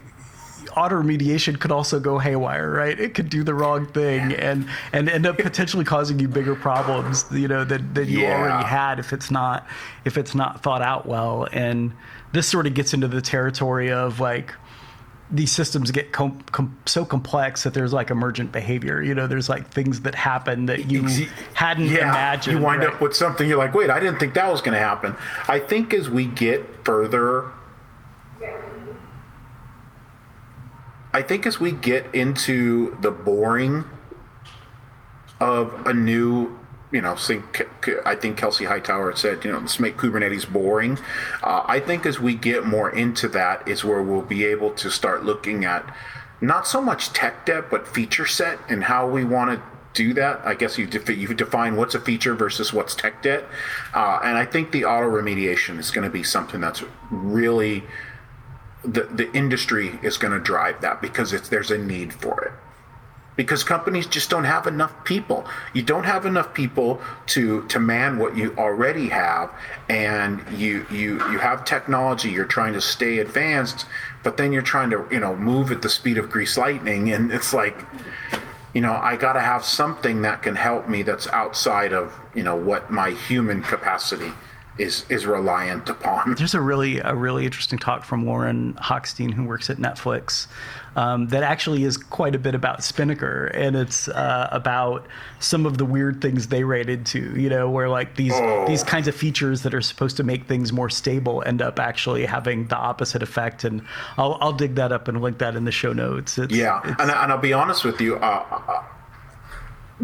[0.76, 3.00] auto remediation could also go haywire, right?
[3.00, 7.26] It could do the wrong thing and and end up potentially causing you bigger problems,
[7.32, 8.40] you know, than, than you Yeah.
[8.40, 9.66] already had if it's not
[10.04, 11.48] if it's not thought out well.
[11.52, 11.94] And
[12.34, 14.54] this sort of gets into the territory of like
[15.32, 19.02] these systems get com- com- so complex that there's like emergent behavior.
[19.02, 21.08] You know, there's like things that happen that you
[21.56, 22.60] hadn't yeah, imagined.
[22.60, 22.94] You wind right?
[22.94, 25.16] up with something you're like, wait, I didn't think that was going to happen.
[25.48, 27.46] I think as we get further,
[31.16, 33.86] I think as we get into the boring
[35.40, 36.60] of a new,
[36.92, 37.16] you know,
[38.06, 41.00] I think Kelsey Hightower said, you know, let's make Kubernetes boring.
[41.42, 44.92] Uh, I think as we get more into that is where we'll be able to
[44.92, 45.90] start looking at
[46.42, 50.42] not so much tech debt, but feature set and how we want to do that.
[50.46, 53.46] I guess you you define what's a feature versus what's tech debt,
[53.94, 57.86] uh, and I think the auto remediation is going to be something that's really
[58.86, 62.52] the the industry is going to drive that because it's there's a need for it
[63.36, 65.46] because companies just don't have enough people.
[65.74, 69.52] You don't have enough people to to man what you already have,
[69.90, 72.30] and you you you have technology.
[72.30, 73.86] You're trying to stay advanced,
[74.24, 77.32] but then you're trying to you know move at the speed of grease lightning, and
[77.32, 77.78] it's like.
[78.74, 82.44] You know, I got to have something that can help me that's outside of, you
[82.44, 84.34] know, what my human capacity
[84.78, 86.36] is is reliant upon.
[86.36, 90.48] There's a really a really interesting talk from Lorin Hochstein, who works at Netflix,
[90.98, 95.08] um, that actually is quite a bit about Spinnaker, and it's uh, about
[95.40, 97.40] some of the weird things they ran into.
[97.40, 98.66] You know, where like these Oh.
[98.68, 102.26] these kinds of features that are supposed to make things more stable end up actually
[102.26, 103.64] having the opposite effect.
[103.64, 103.82] And
[104.18, 106.38] I'll I'll dig that up and link that in the show notes.
[106.38, 108.84] It's, Yeah, it's- and, and I'll be honest with you, uh, uh,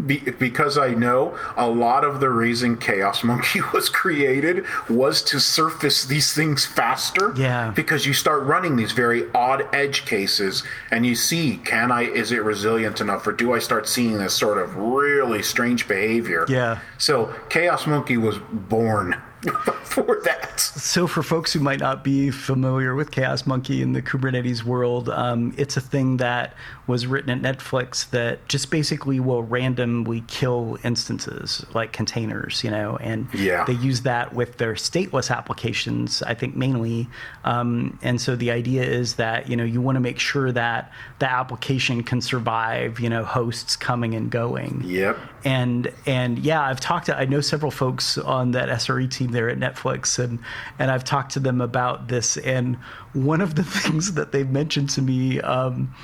[0.06, 5.38] be, because I know a lot of the reason Chaos Monkey was created was to
[5.38, 7.34] surface these things faster.
[7.36, 7.72] Yeah.
[7.74, 12.02] Because you start running these very odd edge cases, and you see, can I?
[12.02, 16.46] Is it resilient enough, or do I start seeing this sort of really strange behavior?
[16.48, 16.80] Yeah.
[16.98, 19.20] So Chaos Monkey was born
[19.84, 20.60] for that.
[20.60, 25.08] So, for folks who might not be familiar with Chaos Monkey in the Kubernetes world,
[25.08, 26.54] um, it's a thing that
[26.88, 32.96] was written at Netflix that just basically will randomly kill instances like containers, you know,
[33.00, 33.64] and Yeah.
[33.64, 37.08] they use that with their stateless applications, I think mainly.
[37.44, 40.90] Um, and so the idea is that, you know, you want to make sure that
[41.20, 45.18] the application can survive, you know, hosts coming and going Yep.
[45.44, 49.48] and and yeah, I've talked to I know several folks on that SRE team there
[49.48, 50.40] at Netflix, and
[50.80, 52.36] and I've talked to them about this.
[52.38, 52.76] And
[53.12, 55.94] one of the things that they've mentioned to me, um,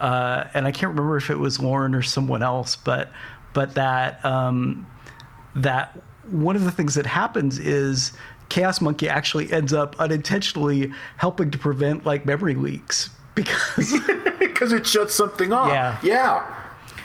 [0.00, 3.10] uh, and I can't remember if it was Lorin or someone else, but
[3.52, 4.86] but that um,
[5.54, 5.98] that
[6.30, 8.12] one of the things that happens is
[8.48, 13.94] Chaos Monkey actually ends up unintentionally helping to prevent like memory leaks because
[14.38, 15.68] because it shuts something off.
[15.68, 15.98] Yeah.
[16.02, 16.63] Yeah.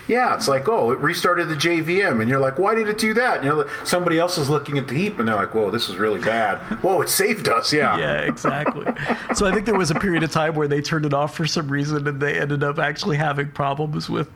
[0.10, 3.14] Yeah, it's like, oh, it restarted the JVM, and you're like, why did it do
[3.14, 3.38] that?
[3.38, 5.88] And you know, somebody else is looking at the heap, and they're like, whoa, this
[5.88, 6.57] is really bad.
[6.82, 7.72] Whoa, it saved us.
[7.72, 7.95] Yeah.
[7.97, 8.86] Yeah, exactly.
[9.36, 11.45] so I think there was a period of time where they turned it off for
[11.45, 14.30] some reason, and they ended up actually having problems with,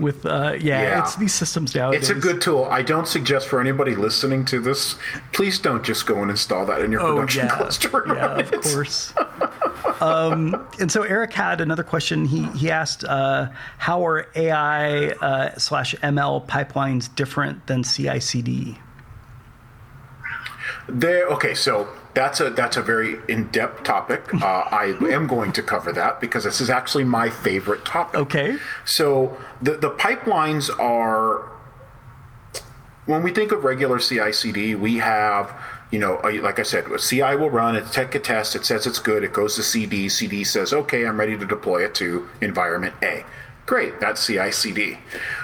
[0.00, 1.02] with uh, yeah, Yeah.
[1.02, 2.00] it's these systems nowadays.
[2.00, 2.64] It's a good tool.
[2.64, 4.96] I don't suggest for anybody listening to this,
[5.32, 8.02] please don't just go and install that in your Oh production yeah, cluster.
[8.08, 9.14] yeah, of course.
[10.00, 12.24] um, and so Eric had another question.
[12.24, 18.78] He he asked, uh, "How are AI uh, slash ML pipelines different than CI/CD?"
[20.88, 21.26] There.
[21.28, 24.34] Okay, so that's a that's a very in-depth topic.
[24.34, 28.20] Uh, I am going to cover that because this is actually my favorite topic.
[28.20, 28.56] Okay.
[28.84, 31.50] So the the pipelines are
[33.06, 35.54] when we think of regular CI/CD, we have
[35.92, 38.86] you know uh, like I said, CI will run, it take a test, it says
[38.86, 42.28] it's good, it goes to CD, CD says okay, I'm ready to deploy it to
[42.40, 43.24] environment A.
[43.64, 44.98] Great, that's CI/CD.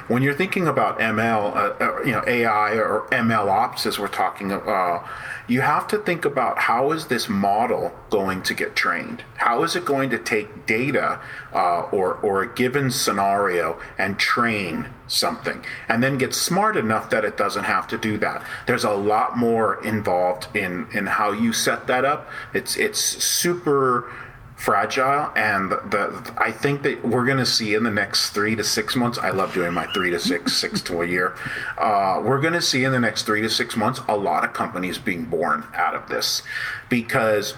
[0.08, 4.08] When you're thinking about ML, uh, uh, you know AI or ML ops, as we're
[4.08, 5.06] talking, uh,
[5.46, 9.22] you have to think about how is this model going to get trained?
[9.36, 11.20] How is it going to take data
[11.54, 17.24] uh, or or a given scenario and train something, and then get smart enough that
[17.24, 18.42] it doesn't have to do that?
[18.66, 22.28] There's a lot more involved in in how you set that up.
[22.52, 24.10] It's it's super
[24.58, 28.64] fragile and the i think that we're going to see in the next three to
[28.64, 31.36] six months i love doing my three to six six to a year
[31.78, 34.52] uh, we're going to see in the next three to six months a lot of
[34.52, 36.42] companies being born out of this
[36.88, 37.52] because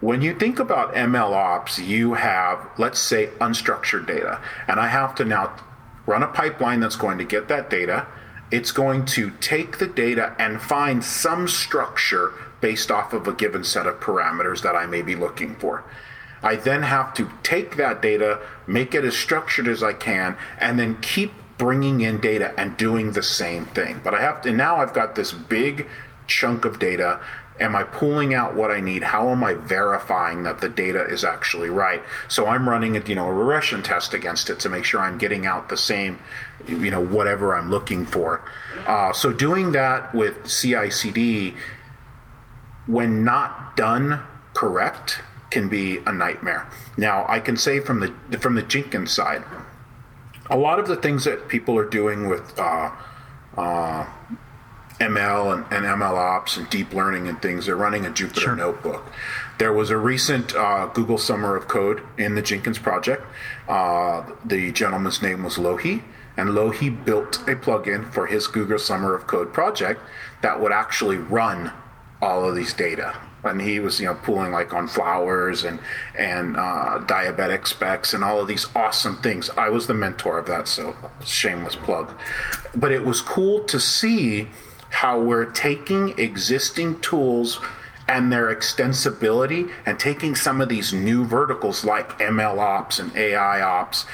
[0.00, 5.16] when you think about ml ops you have let's say unstructured data and i have
[5.16, 5.52] to now
[6.06, 8.06] run a pipeline that's going to get that data
[8.52, 13.64] it's going to take the data and find some structure based off of a given
[13.64, 15.84] set of parameters that I may be looking for.
[16.42, 20.78] I then have to take that data, make it as structured as I can, and
[20.78, 24.00] then keep bringing in data and doing the same thing.
[24.02, 25.86] But I have to now I've got this big
[26.26, 27.20] chunk of data.
[27.60, 29.02] Am I pulling out what I need?
[29.02, 32.02] How am I verifying that the data is actually right?
[32.28, 35.18] So I'm running a you know a regression test against it to make sure I'm
[35.18, 36.18] getting out the same
[36.66, 38.42] you know whatever I'm looking for.
[38.86, 41.54] Uh, so doing that with CI/CD,
[42.86, 44.22] when not done
[44.54, 45.20] correct,
[45.50, 46.68] can be a nightmare.
[46.96, 49.42] Now I can say from the from the Jenkins side,
[50.48, 52.90] a lot of the things that people are doing with uh,
[53.56, 54.06] uh,
[55.00, 58.56] ML and, and, ML ops and deep learning and things, they're running a Jupyter sure.
[58.56, 59.10] notebook.
[59.58, 63.24] There was a recent uh, Google Summer of Code in the Jenkins project.
[63.68, 66.02] Uh, the gentleman's name was Lohi
[66.36, 70.00] and Lohi built a plugin for his Google Summer of Code project
[70.42, 71.72] that would actually run
[72.22, 73.16] all of these data.
[73.42, 75.80] And he was, you know, pulling like on flowers and
[76.16, 79.50] and uh, diabetic specs and all of these awesome things.
[79.50, 82.12] I was the mentor of that, so shameless plug.
[82.74, 84.48] But it was cool to see
[84.90, 87.60] how we're taking existing tools
[88.08, 93.60] and their extensibility and taking some of these new verticals like ML ops and AI
[93.60, 94.04] ops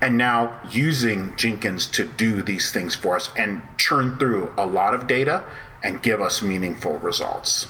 [0.00, 4.94] and now using Jenkins to do these things for us and churn through a lot
[4.94, 5.42] of data
[5.82, 7.66] and give us meaningful results.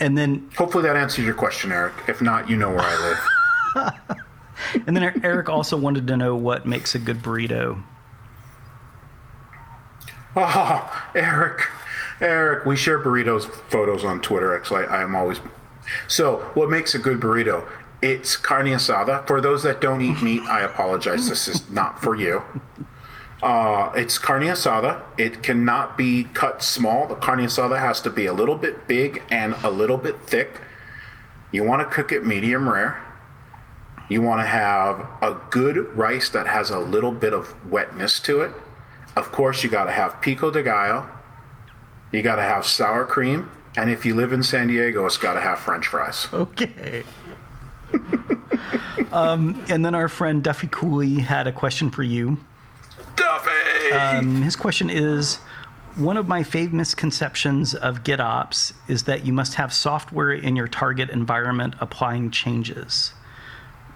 [0.00, 1.94] And then hopefully that answers your question, Eric.
[2.08, 3.14] If not, you know where I
[3.76, 3.94] live.
[4.86, 7.82] and then Eric also wanted to know what makes a good burrito.
[10.36, 11.68] Oh, Eric,
[12.20, 14.56] Eric, we share burritos photos on Twitter.
[14.56, 15.38] Actually, I am always.
[16.08, 17.68] So, what makes a good burrito?
[18.02, 19.26] It's carne asada.
[19.26, 21.28] For those that don't eat meat, I apologize.
[21.28, 22.42] This is not for you.
[23.42, 25.02] Uh, it's carne asada.
[25.18, 27.06] It cannot be cut small.
[27.06, 30.60] The carne asada has to be a little bit big and a little bit thick.
[31.52, 33.00] You want to cook it medium rare.
[34.08, 38.40] You want to have a good rice that has a little bit of wetness to
[38.42, 38.52] it.
[39.16, 41.08] Of course, you got to have pico de gallo.
[42.12, 43.50] You got to have sour cream.
[43.76, 46.28] And if you live in San Diego, it's got to have french fries.
[46.32, 47.02] Okay.
[49.12, 52.38] um, and then our friend Duffy Cooley had a question for you.
[53.16, 53.92] Duffy!
[53.92, 55.36] Um, his question is
[55.96, 60.68] One of my fave misconceptions of GitOps is that you must have software in your
[60.68, 63.12] target environment applying changes.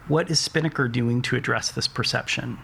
[0.07, 2.59] What is Spinnaker doing to address this perception?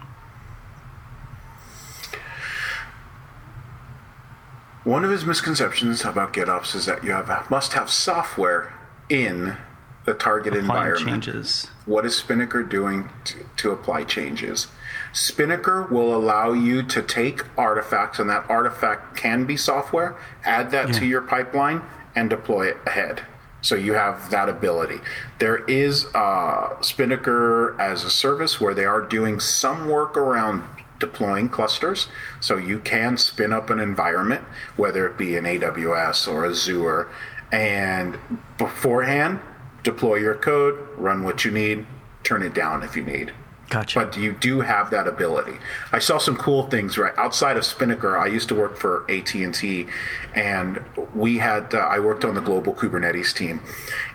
[4.84, 8.74] One of his misconceptions about GitOps is that you have must have software
[9.08, 9.56] in
[10.04, 11.24] the target apply environment.
[11.24, 11.70] Changes.
[11.86, 14.68] What is Spinnaker doing to, to apply changes?
[15.14, 20.88] Spinnaker will allow you to take artifacts, and that artifact can be software, add that
[20.88, 20.98] yeah.
[20.98, 21.82] to your pipeline,
[22.16, 23.22] and deploy it ahead.
[23.62, 24.98] So you have that ability.
[25.38, 30.64] There is uh, Spinnaker as a service where they are doing some work around
[30.98, 32.08] deploying clusters.
[32.40, 34.42] So you can spin up an environment,
[34.76, 37.08] whether it be an AWS or Azure,
[37.52, 38.18] and
[38.58, 39.40] beforehand
[39.84, 41.86] deploy your code, run what you need,
[42.24, 43.32] turn it down if you need.
[43.74, 43.98] Gotcha.
[43.98, 45.58] But you do have that ability.
[45.90, 48.16] I saw some cool things right outside of Spinnaker.
[48.16, 49.88] I used to work for AT and T,
[50.32, 50.80] and
[51.12, 53.60] we had uh, I worked on the global Kubernetes team,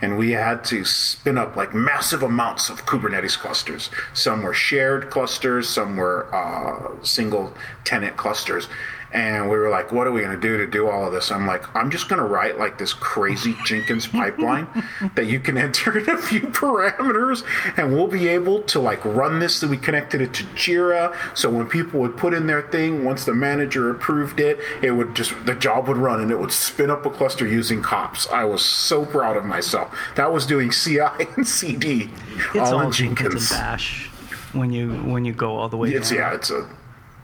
[0.00, 3.90] and we had to spin up like massive amounts of Kubernetes clusters.
[4.14, 7.52] Some were shared clusters, some were uh, single
[7.84, 8.66] tenant clusters,
[9.12, 11.32] and we were like, what are we going to do to do all of this?
[11.32, 14.68] I'm like, I'm just going to write like this crazy Jenkins pipeline
[15.16, 17.42] that you can enter in a few parameters
[17.76, 19.56] and we'll be able to like run this.
[19.56, 21.14] So we connected it to Jira.
[21.36, 25.16] So when people would put in their thing, once the manager approved it, it would
[25.16, 28.28] just, the job would run and it would spin up a cluster using kops.
[28.28, 29.96] I was so proud of myself.
[30.14, 31.00] That was doing CI
[31.36, 32.10] and CD
[32.54, 33.50] it's all, all in Jenkins.
[33.50, 34.06] And bash
[34.52, 36.18] when you, when you go all the way it's, down.
[36.18, 36.68] Yeah, it's a,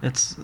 [0.03, 0.37] it's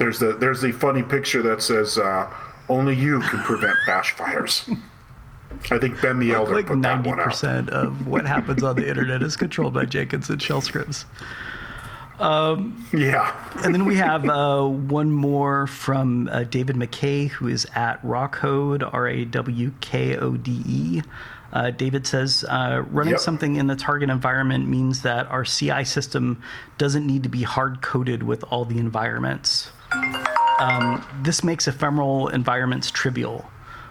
[0.00, 2.28] there's the there's the funny picture that says uh,
[2.70, 4.68] only you can prevent bash fires.
[5.70, 7.28] I think Ben the Elder like put that one out.
[7.28, 11.04] 90% of what happens on the internet is controlled by Jenkins and shell scripts.
[12.18, 13.34] Um, yeah.
[13.64, 18.88] and then we have uh, one more from uh, David McKay, who is at Rawkode,
[18.92, 21.02] R A W K O D E.
[21.52, 23.20] Uh, David says uh, running Yep.
[23.20, 26.40] something in the target environment means that our CI system
[26.78, 29.72] doesn't need to be hard coded with all the environments.
[30.58, 33.50] Um, this makes ephemeral environments trivial.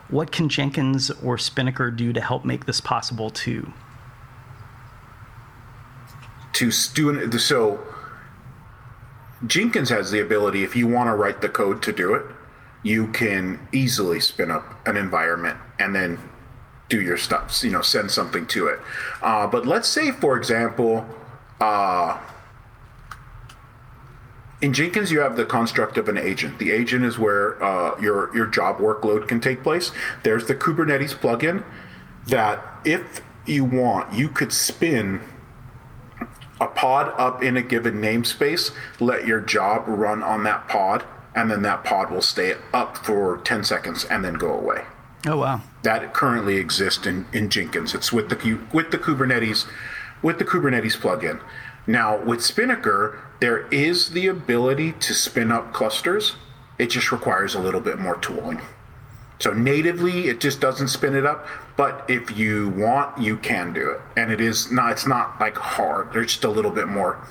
[0.10, 3.72] What can Jenkins or Spinnaker do to help make this possible too?
[6.60, 7.80] to do so
[9.48, 12.26] Jenkins has the ability if you want to write the code to do it
[12.84, 16.20] you can easily spin up an environment and then
[16.90, 18.80] do your stuff you know send something to it
[19.22, 21.06] uh, but let's say for example
[21.62, 22.20] uh,
[24.62, 26.60] in Jenkins, you have the construct of an agent.
[26.60, 29.92] The agent is where uh, your your job workload can take place.
[30.24, 31.64] There's the Kubernetes plugin
[32.28, 35.22] that, if you want, you could spin
[36.60, 41.50] a pod up in a given namespace, let your job run on that pod, and
[41.50, 44.84] then that pod will stay up for 10 seconds and then go away.
[45.26, 45.62] Oh, wow.
[45.84, 47.94] That currently exists in, in Jenkins.
[47.94, 49.68] It's with the with the Kubernetes
[50.22, 51.42] with the Kubernetes plugin.
[51.88, 56.36] Now with Spinnaker, there is the ability to spin up clusters.
[56.78, 58.62] It just requires a little bit more tooling.
[59.40, 61.48] So natively, it just doesn't spin it up.
[61.78, 64.92] But if you want, you can do it, and it is not.
[64.92, 66.12] It's not like hard.
[66.12, 67.26] There's just a little bit more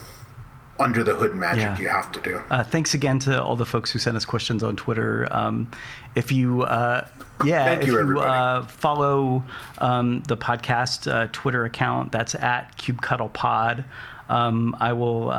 [0.78, 1.78] under the hood magic Yeah.
[1.78, 2.40] you have to do.
[2.50, 5.26] Uh, thanks again to all the folks who sent us questions on Twitter.
[5.30, 5.70] Um,
[6.14, 7.06] if you, uh,
[7.44, 9.42] yeah, Thank if you, you, uh, follow
[9.78, 13.84] um, the podcast uh, Twitter account, that's at KubeCuddlePod.
[14.28, 15.30] Um, I will.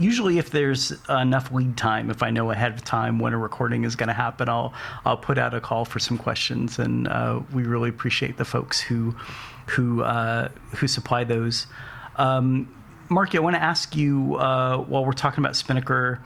[0.00, 3.84] Usually, if there's enough lead time, if I know ahead of time when a recording
[3.84, 4.72] is going to happen, I'll
[5.04, 8.80] I'll put out a call for some questions, and uh, we really appreciate the folks
[8.80, 9.14] who
[9.66, 11.66] who uh, who supply those.
[12.16, 12.74] Um,
[13.10, 16.22] Marky, I want to ask you uh, while we're talking about Spinnaker,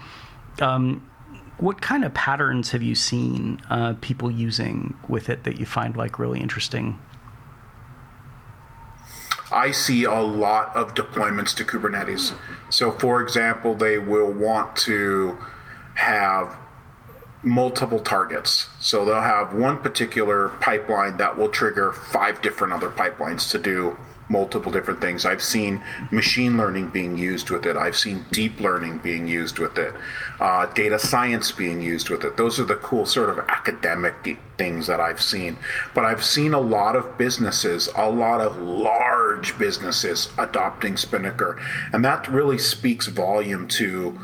[0.61, 1.05] um,
[1.59, 5.97] what kind of patterns have you seen uh, people using with it that you find
[5.97, 6.99] like really interesting?
[9.55, 12.35] I see a lot of deployments to Kubernetes.
[12.71, 15.39] So, for example, they will want to
[15.95, 16.57] have
[17.43, 18.69] multiple targets.
[18.81, 23.97] So, they'll have one particular pipeline that will trigger five different other pipelines to do
[24.29, 25.27] multiple different things.
[25.27, 29.77] I've seen machine learning being used with it, I've seen deep learning being used with
[29.79, 29.95] it,
[30.41, 32.37] uh, data science being used with it.
[32.37, 34.15] Those are the cool sort of academic
[34.57, 35.59] things that I've seen.
[35.95, 39.24] But I've seen a lot of businesses, a lot of large
[39.59, 41.61] businesses adopting Spinnaker.
[41.93, 44.19] And that really speaks volume to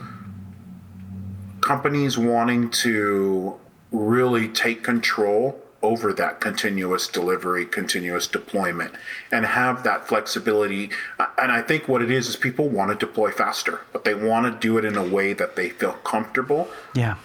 [1.61, 3.59] companies wanting to
[3.93, 8.95] really take control over that continuous delivery, continuous deployment,
[9.33, 10.91] and have that flexibility.
[11.39, 14.45] And I think what it is is people want to deploy faster, but they want
[14.45, 16.69] to do it in a way that they feel comfortable.
[16.95, 17.17] Yeah.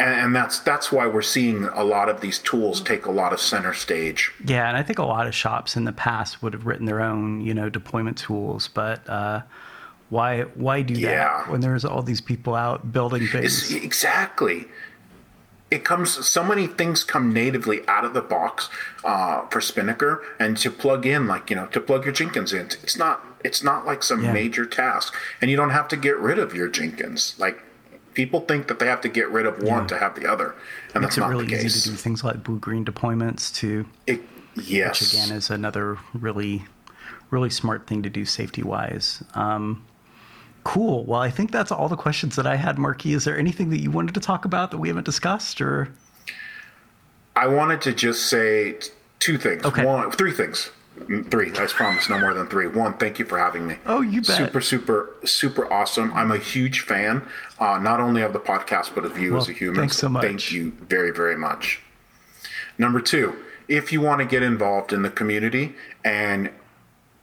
[0.00, 3.32] And, and that's that's why we're seeing a lot of these tools take a lot
[3.32, 4.32] of center stage.
[4.44, 7.00] Yeah, and I think a lot of shops in the past would have written their
[7.00, 9.42] own, you know, deployment tools, but uh,
[10.08, 11.42] why why do Yeah.
[11.44, 13.32] that when there's all these people out building It's,
[13.68, 13.72] things?
[13.84, 14.66] exactly.
[15.70, 18.70] It comes so many things come natively out of the box
[19.04, 22.66] uh, for Spinnaker, and to plug in, like you know, to plug your Jenkins in,
[22.82, 24.32] it's not it's not like some Yeah.
[24.32, 27.34] major task, and you don't have to get rid of your Jenkins.
[27.36, 27.62] Like
[28.18, 30.54] people think that they have to get rid of one to have the other,
[30.92, 33.86] and Makes that's not really the easy to do things like blue green deployments too.
[34.08, 34.20] It,
[34.56, 36.64] yes, which again is another really
[37.30, 39.84] really smart thing to do safety wise um,
[40.64, 43.68] cool well i think that's all the questions that i had marky is there anything
[43.68, 45.92] that you wanted to talk about that we haven't discussed or
[47.38, 48.78] I wanted to just say
[49.20, 49.64] two things.
[49.64, 49.84] Okay.
[49.84, 50.72] One, three things.
[51.30, 51.50] Three.
[51.52, 52.66] I promise, no more than three.
[52.66, 53.76] One, thank you for having me.
[53.86, 54.36] Oh, you bet.
[54.36, 56.12] Super, super, super awesome.
[56.14, 57.26] I'm a huge fan,
[57.58, 59.76] uh, not only of the podcast, but of you Well, as a human.
[59.80, 60.22] thanks so much.
[60.24, 61.80] Thank you very, very much.
[62.78, 63.36] Number two,
[63.68, 65.74] if you want to get involved in the community
[66.04, 66.50] and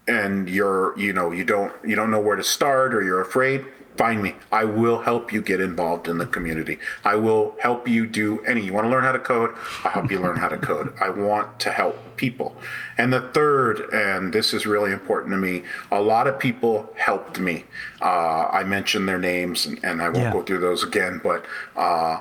[0.08, 3.66] and you're you know you don't you don't know where to start or you're afraid
[3.98, 4.36] find me.
[4.52, 6.80] I will help you get involved in the community.
[7.04, 9.52] I will help you do any you want to learn how to code?
[9.84, 10.94] I'll help you learn how to code.
[11.00, 12.56] I want to help people.
[12.98, 17.40] And the third and this is really important to me a lot of people helped
[17.40, 17.66] me.
[18.02, 20.32] Uh, i mentioned their names and, and i won't Yeah.
[20.34, 21.46] go through those again but
[21.76, 22.20] uh,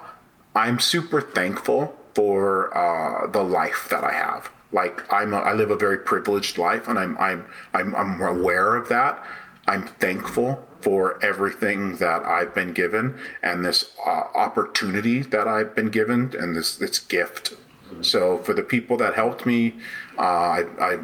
[0.55, 4.51] i'm super thankful for uh, the life that i have.
[4.73, 8.75] Like I'm a, I live a very privileged life and I'm I'm I'm I'm aware
[8.75, 9.25] of that.
[9.69, 15.89] I'm thankful for everything that I've been given and this uh, opportunity that I've been
[15.89, 17.55] given and this this gift.
[18.03, 19.75] So for the people that helped me,
[20.19, 20.99] uh, I I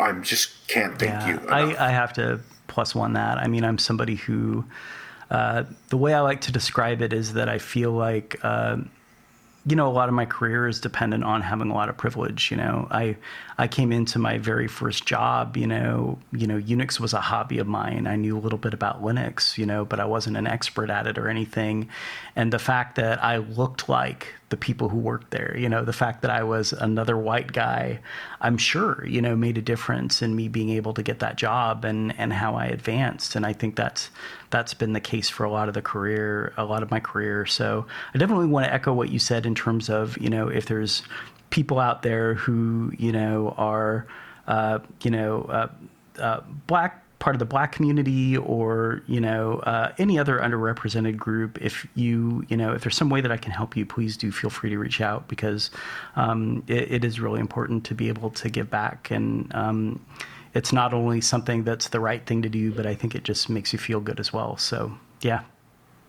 [0.00, 1.38] I just can't thank you.
[1.46, 1.78] enough.
[1.78, 4.64] I, I have to plus one that i mean i'm somebody who
[5.30, 8.76] uh, the way i like to describe it is that i feel like uh,
[9.66, 12.50] you know, a lot of my career is dependent on having a lot of privilege.
[12.50, 13.16] You know, I
[13.58, 15.56] I came into my very first job.
[15.56, 18.06] You know, you know, Unix was a hobby of mine.
[18.06, 19.58] I knew a little bit about Linux.
[19.58, 21.88] You know, but I wasn't an expert at it or anything.
[22.36, 25.92] And the fact that I looked like the people who worked there, you know, the
[25.92, 28.00] fact that I was another white guy,
[28.40, 31.84] I'm sure, you know, made a difference in me being able to get that job
[31.84, 33.36] and and how I advanced.
[33.36, 34.10] And I think that's
[34.50, 37.44] that's been the case for a lot of the career, a lot of my career.
[37.44, 40.66] So I definitely want to echo what you said in terms of, you know, if
[40.66, 41.02] there's
[41.50, 44.06] people out there who, you know, are,
[44.46, 45.68] uh, you know, uh,
[46.18, 51.60] uh, black part of the black community or you know uh, any other underrepresented group
[51.60, 54.30] if you you know if there's some way that i can help you please do
[54.30, 55.70] feel free to reach out because
[56.14, 60.00] um, it, it is really important to be able to give back and um,
[60.54, 63.48] it's not only something that's the right thing to do, but I think it just
[63.48, 64.56] makes you feel good as well.
[64.56, 65.42] So, yeah.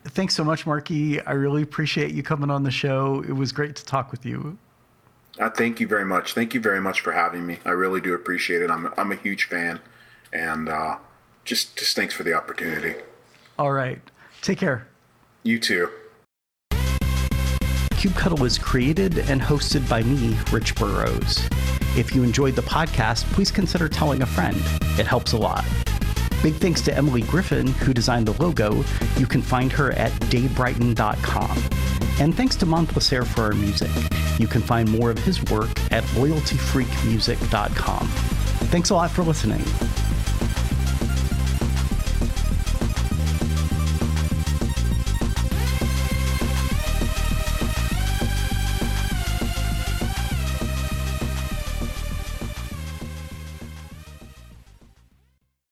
[0.05, 1.21] Thanks so much, Marky.
[1.21, 3.23] I really appreciate you coming on the show.
[3.27, 4.57] It was great to talk with you.
[5.37, 6.33] Uh, thank you very much.
[6.33, 7.59] Thank you very much for having me.
[7.65, 8.71] I really do appreciate it.
[8.71, 9.79] I'm, I'm a huge fan,
[10.33, 10.97] and uh,
[11.45, 12.95] just just thanks for the opportunity.
[13.57, 13.99] All right.
[14.41, 14.87] Take care.
[15.43, 15.89] You too.
[17.99, 21.45] KubeCuddle is created and hosted by me, Rich Burrows.
[21.97, 24.55] If you enjoyed the podcast, please consider telling a friend.
[24.97, 25.65] It helps a lot.
[26.41, 28.85] Big thanks to Emily Griffin, who designed the logo.
[29.17, 31.57] You can find her at daybrighton.com.
[32.21, 33.91] And thanks to Monplaisir for our music.
[34.39, 38.07] You can find more of his work at loyaltyfreakmusic.com.
[38.07, 39.63] Thanks a lot for listening.